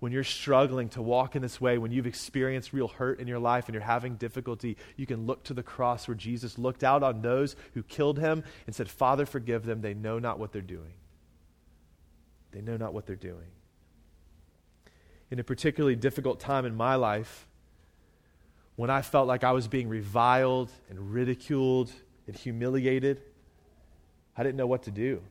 [0.00, 3.40] When you're struggling to walk in this way, when you've experienced real hurt in your
[3.40, 7.02] life and you're having difficulty, you can look to the cross where Jesus looked out
[7.02, 9.80] on those who killed him and said, Father, forgive them.
[9.80, 10.92] They know not what they're doing.
[12.52, 13.50] They know not what they're doing.
[15.30, 17.48] In a particularly difficult time in my life,
[18.76, 21.90] when I felt like I was being reviled and ridiculed
[22.28, 23.20] and humiliated,
[24.36, 25.22] I didn't know what to do.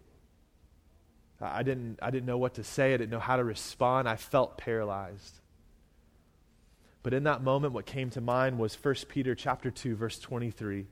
[1.40, 2.94] I didn't, I didn't know what to say.
[2.94, 4.10] I didn't know how to respond.
[4.10, 5.40] I felt paralyzed.
[7.04, 10.88] But in that moment, what came to mind was 1 Peter chapter 2, verse 23,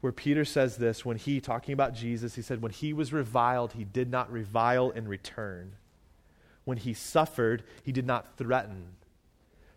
[0.00, 3.72] where Peter says this when he, talking about Jesus, he said, When he was reviled,
[3.72, 5.76] he did not revile in return.
[6.64, 8.88] When he suffered, he did not threaten,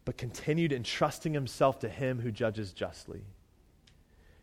[0.04, 3.22] but continued entrusting himself to him who judges justly.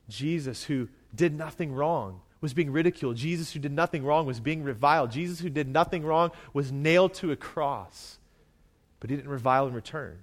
[0.09, 3.17] Jesus, who did nothing wrong, was being ridiculed.
[3.17, 5.11] Jesus, who did nothing wrong, was being reviled.
[5.11, 8.19] Jesus, who did nothing wrong, was nailed to a cross.
[8.99, 10.19] But he didn't revile in return.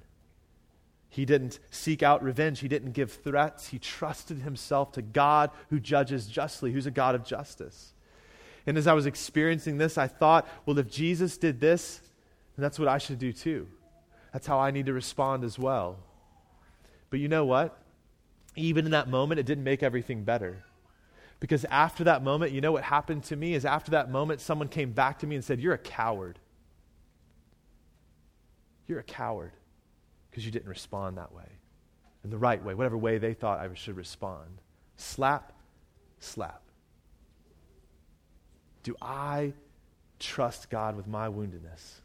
[1.09, 2.59] He didn't seek out revenge.
[2.59, 3.67] He didn't give threats.
[3.69, 7.93] He trusted himself to God who judges justly, who's a God of justice.
[8.65, 12.01] And as I was experiencing this, I thought, well, if Jesus did this,
[12.55, 13.67] then that's what I should do too.
[14.33, 15.97] That's how I need to respond as well.
[17.09, 17.79] But you know what?
[18.55, 20.63] Even in that moment, it didn't make everything better.
[21.39, 23.53] Because after that moment, you know what happened to me?
[23.53, 26.39] Is after that moment, someone came back to me and said, You're a coward.
[28.87, 29.51] You're a coward
[30.29, 31.49] because you didn't respond that way,
[32.23, 34.61] in the right way, whatever way they thought I should respond.
[34.95, 35.51] Slap,
[36.19, 36.61] slap.
[38.83, 39.53] Do I
[40.19, 42.01] trust God with my woundedness?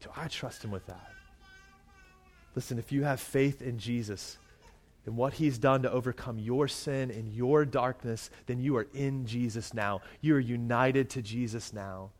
[0.00, 1.10] Do I trust Him with that?
[2.54, 4.38] Listen, if you have faith in Jesus,
[5.06, 9.26] and what he's done to overcome your sin and your darkness, then you are in
[9.26, 10.00] Jesus now.
[10.20, 12.10] You are united to Jesus now.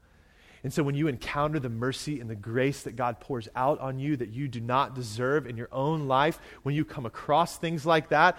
[0.62, 3.98] And so when you encounter the mercy and the grace that God pours out on
[3.98, 7.84] you that you do not deserve in your own life, when you come across things
[7.84, 8.38] like that,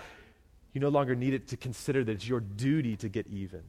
[0.74, 3.62] you no longer need it to consider that it's your duty to get even.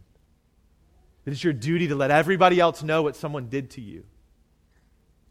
[1.25, 4.05] That it's your duty to let everybody else know what someone did to you.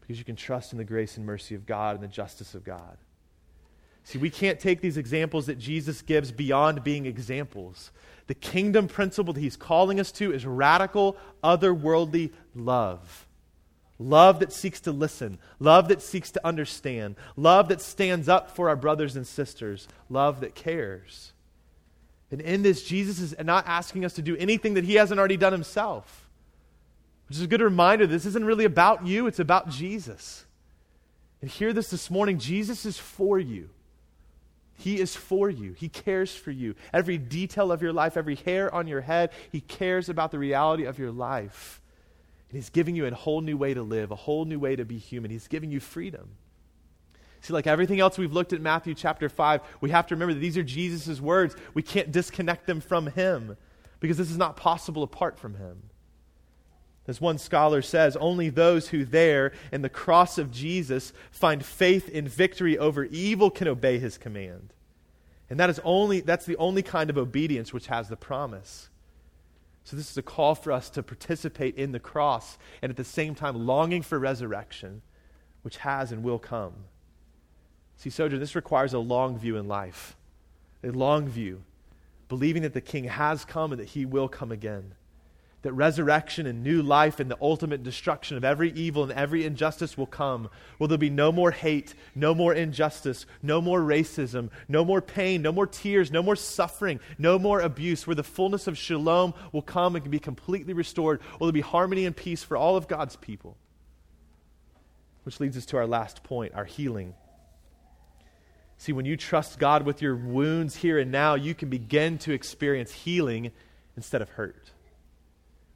[0.00, 2.62] Because you can trust in the grace and mercy of God and the justice of
[2.62, 2.96] God.
[4.06, 7.90] See, we can't take these examples that Jesus gives beyond being examples.
[8.28, 13.26] The kingdom principle that he's calling us to is radical, otherworldly love.
[13.98, 18.68] Love that seeks to listen, love that seeks to understand, love that stands up for
[18.68, 21.32] our brothers and sisters, love that cares.
[22.30, 25.36] And in this, Jesus is not asking us to do anything that he hasn't already
[25.36, 26.28] done himself.
[27.26, 30.44] Which is a good reminder this isn't really about you, it's about Jesus.
[31.42, 33.70] And hear this this morning Jesus is for you.
[34.76, 35.72] He is for you.
[35.72, 36.74] He cares for you.
[36.92, 40.84] Every detail of your life, every hair on your head, He cares about the reality
[40.84, 41.80] of your life.
[42.48, 44.84] And He's giving you a whole new way to live, a whole new way to
[44.84, 45.30] be human.
[45.30, 46.36] He's giving you freedom.
[47.40, 50.40] See, like everything else we've looked at Matthew chapter 5, we have to remember that
[50.40, 51.54] these are Jesus' words.
[51.74, 53.56] We can't disconnect them from him
[54.00, 55.84] because this is not possible apart from him.
[57.08, 62.08] As one scholar says, only those who there in the cross of Jesus find faith
[62.08, 64.72] in victory over evil can obey his command.
[65.48, 68.88] And that is only that's the only kind of obedience which has the promise.
[69.84, 73.04] So this is a call for us to participate in the cross and at the
[73.04, 75.02] same time longing for resurrection,
[75.62, 76.74] which has and will come.
[77.96, 80.16] See, Sojourn, this requires a long view in life.
[80.82, 81.62] A long view,
[82.28, 84.94] believing that the king has come and that he will come again
[85.62, 89.98] that resurrection and new life and the ultimate destruction of every evil and every injustice
[89.98, 90.48] will come.
[90.78, 95.42] Will there be no more hate, no more injustice, no more racism, no more pain,
[95.42, 99.62] no more tears, no more suffering, no more abuse, where the fullness of shalom will
[99.62, 101.20] come and can be completely restored?
[101.40, 103.56] Will there be harmony and peace for all of God's people?
[105.24, 107.14] Which leads us to our last point our healing.
[108.78, 112.32] See, when you trust God with your wounds here and now, you can begin to
[112.32, 113.50] experience healing
[113.96, 114.70] instead of hurt.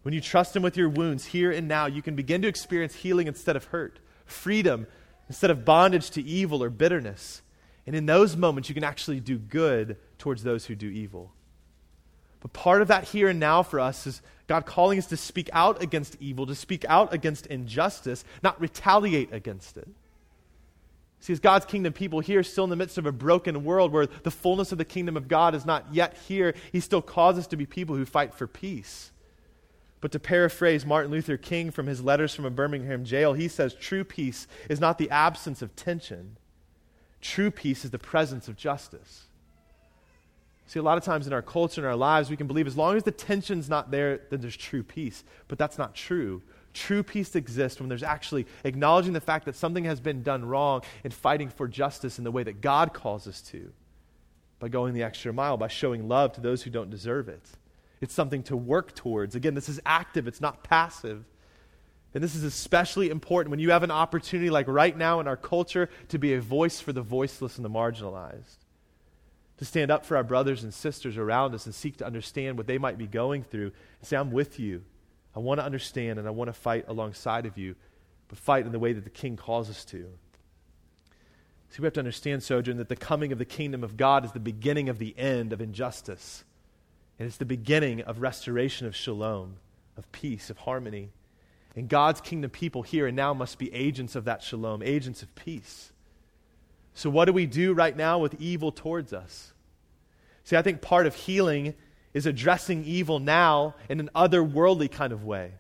[0.03, 2.95] When you trust Him with your wounds here and now, you can begin to experience
[2.95, 4.87] healing instead of hurt, freedom
[5.29, 7.43] instead of bondage to evil or bitterness.
[7.87, 11.33] And in those moments, you can actually do good towards those who do evil.
[12.41, 15.49] But part of that here and now for us is God calling us to speak
[15.53, 19.89] out against evil, to speak out against injustice, not retaliate against it.
[21.21, 24.07] See, as God's kingdom people here, still in the midst of a broken world where
[24.07, 27.47] the fullness of the kingdom of God is not yet here, He still calls us
[27.49, 29.13] to be people who fight for peace.
[30.01, 33.75] But to paraphrase Martin Luther King from his letters from a Birmingham jail, he says
[33.75, 36.37] true peace is not the absence of tension,
[37.21, 39.27] true peace is the presence of justice.
[40.67, 42.77] See, a lot of times in our culture in our lives, we can believe as
[42.77, 45.25] long as the tension's not there, then there's true peace.
[45.49, 46.43] But that's not true.
[46.73, 50.83] True peace exists when there's actually acknowledging the fact that something has been done wrong
[51.03, 53.73] and fighting for justice in the way that God calls us to
[54.61, 57.43] by going the extra mile, by showing love to those who don't deserve it.
[58.01, 59.35] It's something to work towards.
[59.35, 61.25] Again, this is active, it's not passive.
[62.13, 65.37] And this is especially important when you have an opportunity, like right now in our
[65.37, 68.57] culture, to be a voice for the voiceless and the marginalized.
[69.59, 72.67] To stand up for our brothers and sisters around us and seek to understand what
[72.67, 74.83] they might be going through and say, I'm with you.
[75.37, 77.77] I want to understand and I want to fight alongside of you,
[78.27, 80.07] but fight in the way that the King calls us to.
[81.69, 84.33] See, we have to understand, Sojourn, that the coming of the kingdom of God is
[84.33, 86.43] the beginning of the end of injustice.
[87.21, 89.57] And it's the beginning of restoration of shalom,
[89.95, 91.11] of peace, of harmony.
[91.77, 95.35] And God's kingdom people here and now must be agents of that shalom, agents of
[95.35, 95.93] peace.
[96.95, 99.53] So, what do we do right now with evil towards us?
[100.45, 101.75] See, I think part of healing
[102.15, 105.53] is addressing evil now in an otherworldly kind of way.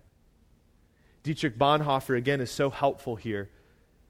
[1.25, 3.51] Dietrich Bonhoeffer, again, is so helpful here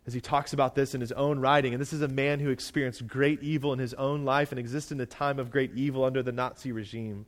[0.07, 1.75] as he talks about this in his own writing.
[1.75, 4.99] And this is a man who experienced great evil in his own life and existed
[4.99, 7.27] in a time of great evil under the Nazi regime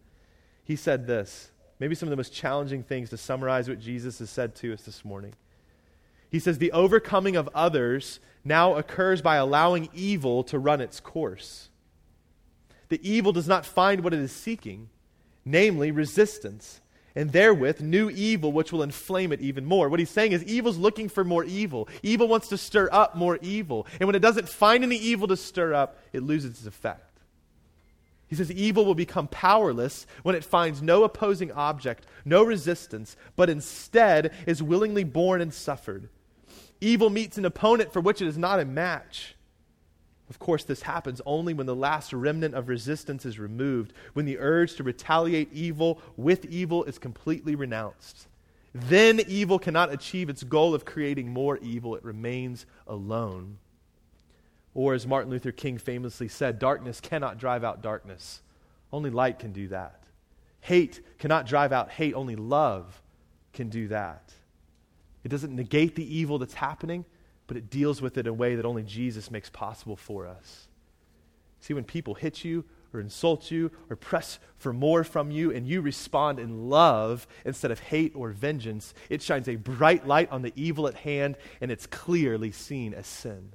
[0.73, 4.31] he said this maybe some of the most challenging things to summarize what Jesus has
[4.31, 5.35] said to us this morning.
[6.31, 11.69] He says, The overcoming of others now occurs by allowing evil to run its course.
[12.89, 14.89] The evil does not find what it is seeking,
[15.45, 16.81] namely resistance,
[17.15, 19.91] and therewith new evil which will inflame it even more.
[19.91, 21.87] What he's saying is evil's looking for more evil.
[22.03, 23.87] Evil wants to stir up more evil.
[24.01, 27.12] And when it doesn't find any evil to stir up, it loses its effect.
[28.33, 33.51] He says evil will become powerless when it finds no opposing object, no resistance, but
[33.51, 36.09] instead is willingly borne and suffered.
[36.81, 39.35] Evil meets an opponent for which it is not a match.
[40.31, 44.39] Of course, this happens only when the last remnant of resistance is removed, when the
[44.39, 48.29] urge to retaliate evil with evil is completely renounced.
[48.75, 53.59] Then evil cannot achieve its goal of creating more evil, it remains alone.
[54.75, 58.41] Or, as Martin Luther King famously said, darkness cannot drive out darkness.
[58.93, 60.03] Only light can do that.
[60.61, 62.15] Hate cannot drive out hate.
[62.15, 63.03] Only love
[63.53, 64.33] can do that.
[65.25, 67.05] It doesn't negate the evil that's happening,
[67.47, 70.69] but it deals with it in a way that only Jesus makes possible for us.
[71.61, 75.67] See, when people hit you or insult you or press for more from you and
[75.67, 80.43] you respond in love instead of hate or vengeance, it shines a bright light on
[80.43, 83.53] the evil at hand and it's clearly seen as sin.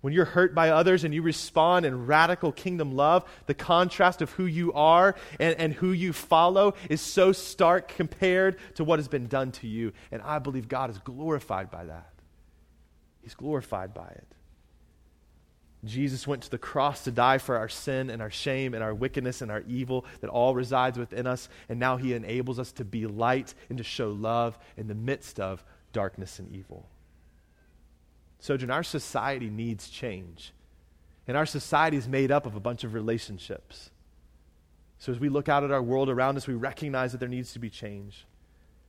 [0.00, 4.30] When you're hurt by others and you respond in radical kingdom love, the contrast of
[4.30, 9.08] who you are and, and who you follow is so stark compared to what has
[9.08, 9.92] been done to you.
[10.10, 12.12] And I believe God is glorified by that.
[13.20, 14.26] He's glorified by it.
[15.84, 18.94] Jesus went to the cross to die for our sin and our shame and our
[18.94, 21.48] wickedness and our evil that all resides within us.
[21.68, 25.40] And now he enables us to be light and to show love in the midst
[25.40, 26.86] of darkness and evil.
[28.40, 30.52] Sojourn, our society needs change.
[31.28, 33.90] And our society is made up of a bunch of relationships.
[34.98, 37.52] So as we look out at our world around us, we recognize that there needs
[37.52, 38.26] to be change.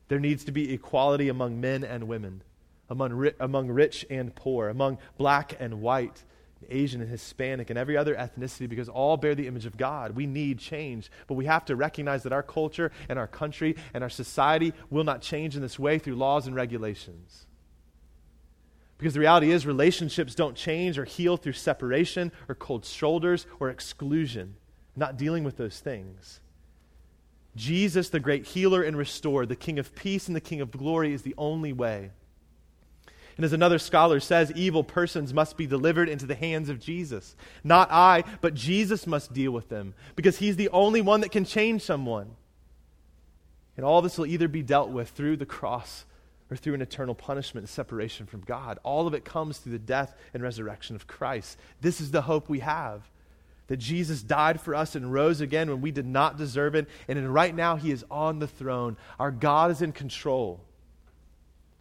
[0.07, 2.43] There needs to be equality among men and women,
[2.89, 6.23] among, ri- among rich and poor, among black and white,
[6.69, 10.15] Asian and Hispanic, and every other ethnicity, because all bear the image of God.
[10.15, 14.03] We need change, but we have to recognize that our culture and our country and
[14.03, 17.45] our society will not change in this way through laws and regulations.
[19.01, 23.71] Because the reality is, relationships don't change or heal through separation or cold shoulders or
[23.71, 24.57] exclusion.
[24.95, 26.39] Not dealing with those things.
[27.55, 31.13] Jesus, the great healer and restorer, the King of peace and the King of glory,
[31.13, 32.11] is the only way.
[33.37, 37.35] And as another scholar says, evil persons must be delivered into the hands of Jesus.
[37.63, 41.45] Not I, but Jesus must deal with them because he's the only one that can
[41.45, 42.35] change someone.
[43.75, 46.05] And all this will either be dealt with through the cross
[46.51, 48.77] or through an eternal punishment and separation from God.
[48.83, 51.57] All of it comes through the death and resurrection of Christ.
[51.79, 53.09] This is the hope we have
[53.67, 56.89] that Jesus died for us and rose again when we did not deserve it.
[57.07, 58.97] And right now, He is on the throne.
[59.17, 60.59] Our God is in control.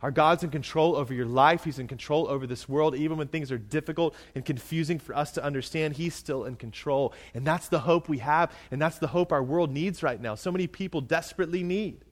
[0.00, 1.64] Our God's in control over your life.
[1.64, 2.94] He's in control over this world.
[2.94, 7.12] Even when things are difficult and confusing for us to understand, He's still in control.
[7.34, 10.36] And that's the hope we have, and that's the hope our world needs right now.
[10.36, 12.04] So many people desperately need.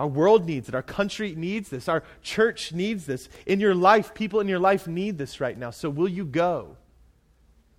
[0.00, 0.74] Our world needs it.
[0.74, 1.86] Our country needs this.
[1.86, 3.28] Our church needs this.
[3.44, 5.70] In your life, people in your life need this right now.
[5.70, 6.78] So will you go?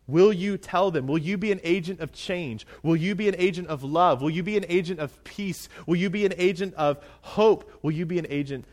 [0.06, 1.08] Will you tell them?
[1.08, 2.68] Will you be an agent of change?
[2.84, 4.22] Will you be an agent of love?
[4.22, 5.68] Will you be an agent of peace?
[5.88, 7.72] Will you be an agent of hope?
[7.82, 8.66] Will you be an agent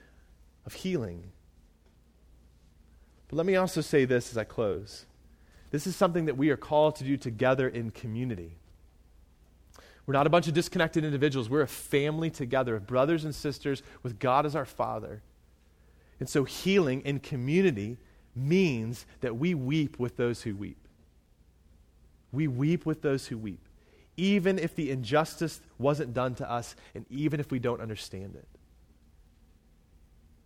[0.67, 1.33] of healing?
[3.29, 5.07] But let me also say this as I close.
[5.71, 8.59] This is something that we are called to do together in community.
[10.09, 11.51] We're not a bunch of disconnected individuals.
[11.51, 15.21] We're a family together of brothers and sisters with God as our Father.
[16.19, 17.99] And so, healing in community
[18.35, 20.89] means that we weep with those who weep.
[22.33, 23.69] We weep with those who weep,
[24.17, 28.49] even if the injustice wasn't done to us and even if we don't understand it.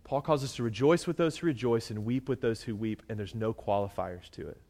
[0.03, 3.01] Paul calls us to rejoice with those who rejoice and weep with those who weep,
[3.07, 4.61] and there's no qualifiers to it.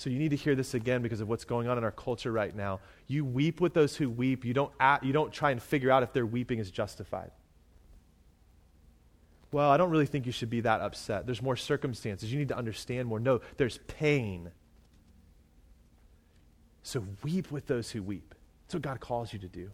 [0.00, 2.32] So you need to hear this again because of what's going on in our culture
[2.32, 2.80] right now.
[3.06, 4.46] You weep with those who weep.
[4.46, 4.72] You don't,
[5.02, 7.32] you don't try and figure out if their weeping is justified.
[9.52, 11.26] Well, I don't really think you should be that upset.
[11.26, 12.32] There's more circumstances.
[12.32, 13.20] You need to understand more.
[13.20, 14.52] No, there's pain.
[16.82, 18.34] So weep with those who weep.
[18.64, 19.70] That's what God calls you to do.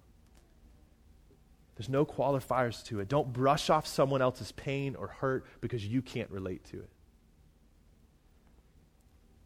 [1.77, 3.07] There's no qualifiers to it.
[3.09, 6.91] Don't brush off someone else's pain or hurt because you can't relate to it.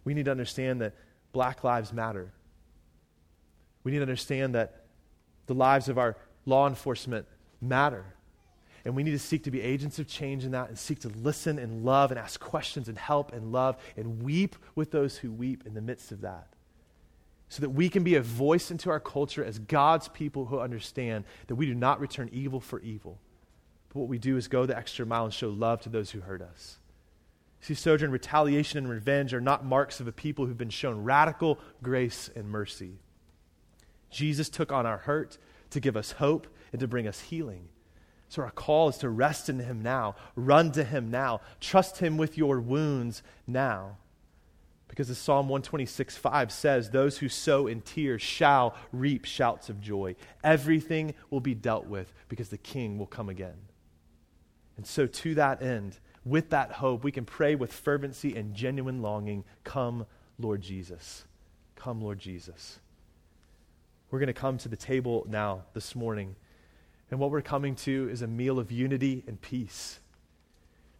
[0.05, 0.95] We need to understand that
[1.33, 2.33] black lives matter.
[3.85, 4.85] We need to understand that
[5.47, 7.27] the lives of our law enforcement
[7.61, 8.05] matter.
[8.85, 11.09] And we need to seek to be agents of change in that and seek to
[11.09, 15.31] listen and love and ask questions and help and love and weep with those who
[15.31, 16.49] weep in the midst of that.
[17.49, 21.25] So that we can be a voice into our culture as God's people who understand
[21.49, 23.19] that we do not return evil for evil.
[23.89, 26.21] But what we do is go the extra mile and show love to those who
[26.21, 26.80] hurt us.
[27.61, 31.59] See, sojourn, retaliation, and revenge are not marks of a people who've been shown radical
[31.83, 32.99] grace and mercy.
[34.11, 35.39] Jesus took on our hurt
[35.71, 37.69] to give us hope and to bring us healing.
[38.29, 42.17] So our call is to rest in Him now, run to Him now, trust Him
[42.17, 43.99] with your wounds now.
[44.89, 49.81] Because as Psalm 126 5 says, those who sow in tears shall reap shouts of
[49.81, 50.17] joy.
[50.43, 53.59] Everything will be dealt with because the King will come again.
[54.77, 55.99] And so, to that end,
[56.31, 60.07] with that hope, we can pray with fervency and genuine longing Come,
[60.39, 61.25] Lord Jesus.
[61.77, 62.79] Come, Lord Jesus.
[64.11, 66.37] We're going to come to the table now this morning.
[67.11, 69.99] And what we're coming to is a meal of unity and peace.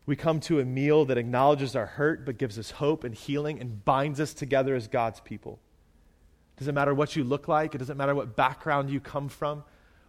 [0.05, 3.61] We come to a meal that acknowledges our hurt but gives us hope and healing
[3.61, 5.61] and binds us together as God's people.
[6.57, 9.63] It doesn't matter what you look like, it doesn't matter what background you come from.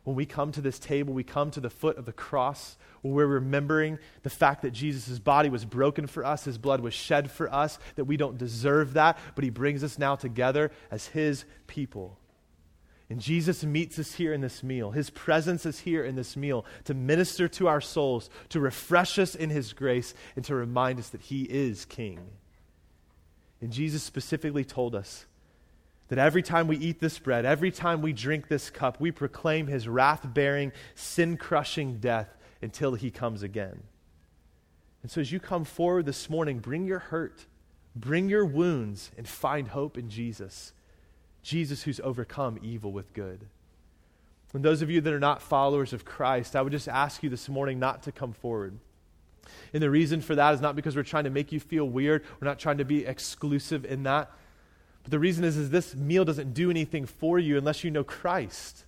[0.04, 3.14] When we come to this table, we come to the foot of the cross where
[3.14, 7.30] we're remembering the fact that Jesus' body was broken for us, his blood was shed
[7.30, 11.46] for us, that we don't deserve that, but he brings us now together as his
[11.68, 12.18] people.
[13.10, 14.92] And Jesus meets us here in this meal.
[14.92, 19.36] His presence is here in this meal to minister to our souls, to refresh us
[19.36, 22.20] in his grace, and to remind us that he is king.
[23.60, 25.26] And Jesus specifically told us
[26.12, 29.68] that every time we eat this bread, every time we drink this cup, we proclaim
[29.68, 32.28] his wrath bearing, sin crushing death
[32.62, 33.82] until he comes again.
[35.04, 37.46] And so as you come forward this morning, bring your hurt,
[37.96, 40.74] bring your wounds, and find hope in Jesus.
[41.44, 43.46] Jesus who's overcome evil with good.
[44.54, 47.30] And those of you that are not followers of Christ, I would just ask you
[47.30, 48.78] this morning not to come forward.
[49.72, 52.26] And the reason for that is not because we're trying to make you feel weird.
[52.42, 54.30] We're not trying to be exclusive in that.
[55.04, 58.04] But the reason is, is this meal doesn't do anything for you unless you know
[58.04, 58.86] Christ.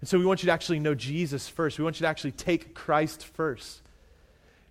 [0.00, 1.78] And so we want you to actually know Jesus first.
[1.78, 3.80] We want you to actually take Christ first.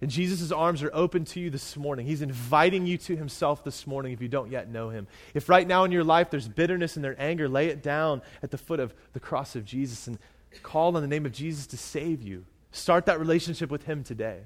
[0.02, 2.06] And Jesus' arms are open to you this morning.
[2.06, 5.08] He's inviting you to himself this morning if you don't yet know him.
[5.34, 8.52] If right now in your life there's bitterness and there's anger, lay it down at
[8.52, 10.20] the foot of the cross of Jesus and
[10.62, 12.46] call on the name of Jesus to save you.
[12.72, 14.42] Start that relationship with him today.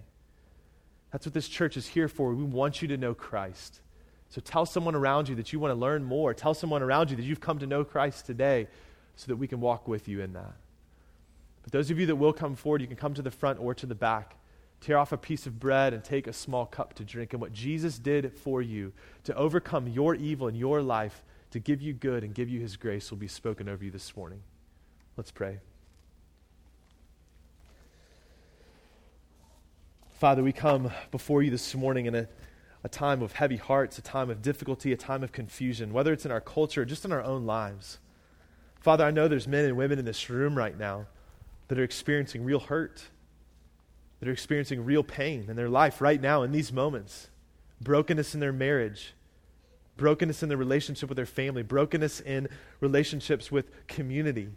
[1.12, 2.34] That's what this church is here for.
[2.34, 3.82] We want you to know Christ.
[4.30, 6.34] So tell someone around you that you want to learn more.
[6.34, 8.68] Tell someone around you that you've come to know Christ today
[9.16, 10.54] so that we can walk with you in that.
[11.64, 13.74] But those of you that will come forward, you can come to the front or
[13.74, 14.36] to the back.
[14.82, 17.34] Tear off a piece of bread and take a small cup to drink.
[17.34, 18.94] And what Jesus did for you
[19.26, 22.78] to overcome your evil in your life, to give you good and give you his
[22.78, 24.42] grace, will be spoken over you this morning.
[25.18, 25.60] Let's pray.
[30.20, 32.28] Father, we come before you this morning in a,
[32.84, 36.26] a time of heavy hearts, a time of difficulty, a time of confusion, whether it's
[36.26, 38.00] in our culture or just in our own lives.
[38.80, 41.08] Father, I know there's men and women in this room right now
[41.68, 43.04] that are experiencing real hurt,
[44.20, 47.30] that are experiencing real pain in their life right now in these moments.
[47.82, 49.14] Brokenness in their marriage,
[49.98, 52.48] brokenness in their relationship with their family, brokenness in
[52.80, 54.50] relationships with community.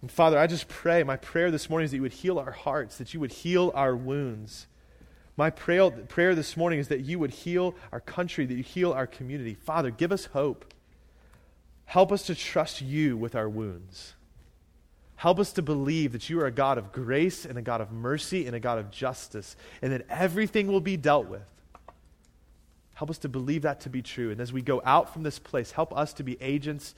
[0.00, 2.52] And Father, I just pray, my prayer this morning is that you would heal our
[2.52, 4.66] hearts, that you would heal our wounds.
[5.36, 8.92] My prayer, prayer this morning is that you would heal our country, that you heal
[8.92, 9.54] our community.
[9.54, 10.72] Father, give us hope.
[11.84, 14.14] Help us to trust you with our wounds.
[15.16, 17.92] Help us to believe that you are a God of grace and a God of
[17.92, 21.44] mercy and a God of justice, and that everything will be dealt with.
[22.94, 24.30] Help us to believe that to be true.
[24.30, 26.94] And as we go out from this place, help us to be agents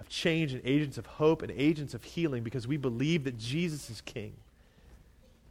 [0.00, 3.88] of change and agents of hope and agents of healing because we believe that Jesus
[3.88, 4.34] is King.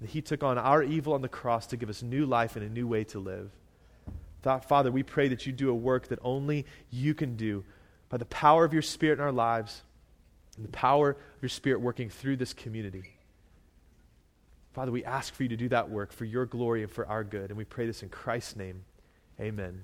[0.01, 2.65] That He took on our evil on the cross to give us new life and
[2.65, 3.51] a new way to live.
[4.67, 7.65] Father, we pray that you do a work that only you can do
[8.09, 9.81] by the power of your Spirit in our lives
[10.55, 13.03] and the power of your Spirit working through this community.
[14.73, 17.23] Father, we ask for you to do that work for your glory and for our
[17.23, 17.49] good.
[17.49, 18.85] And we pray this in Christ's name.
[19.39, 19.83] Amen.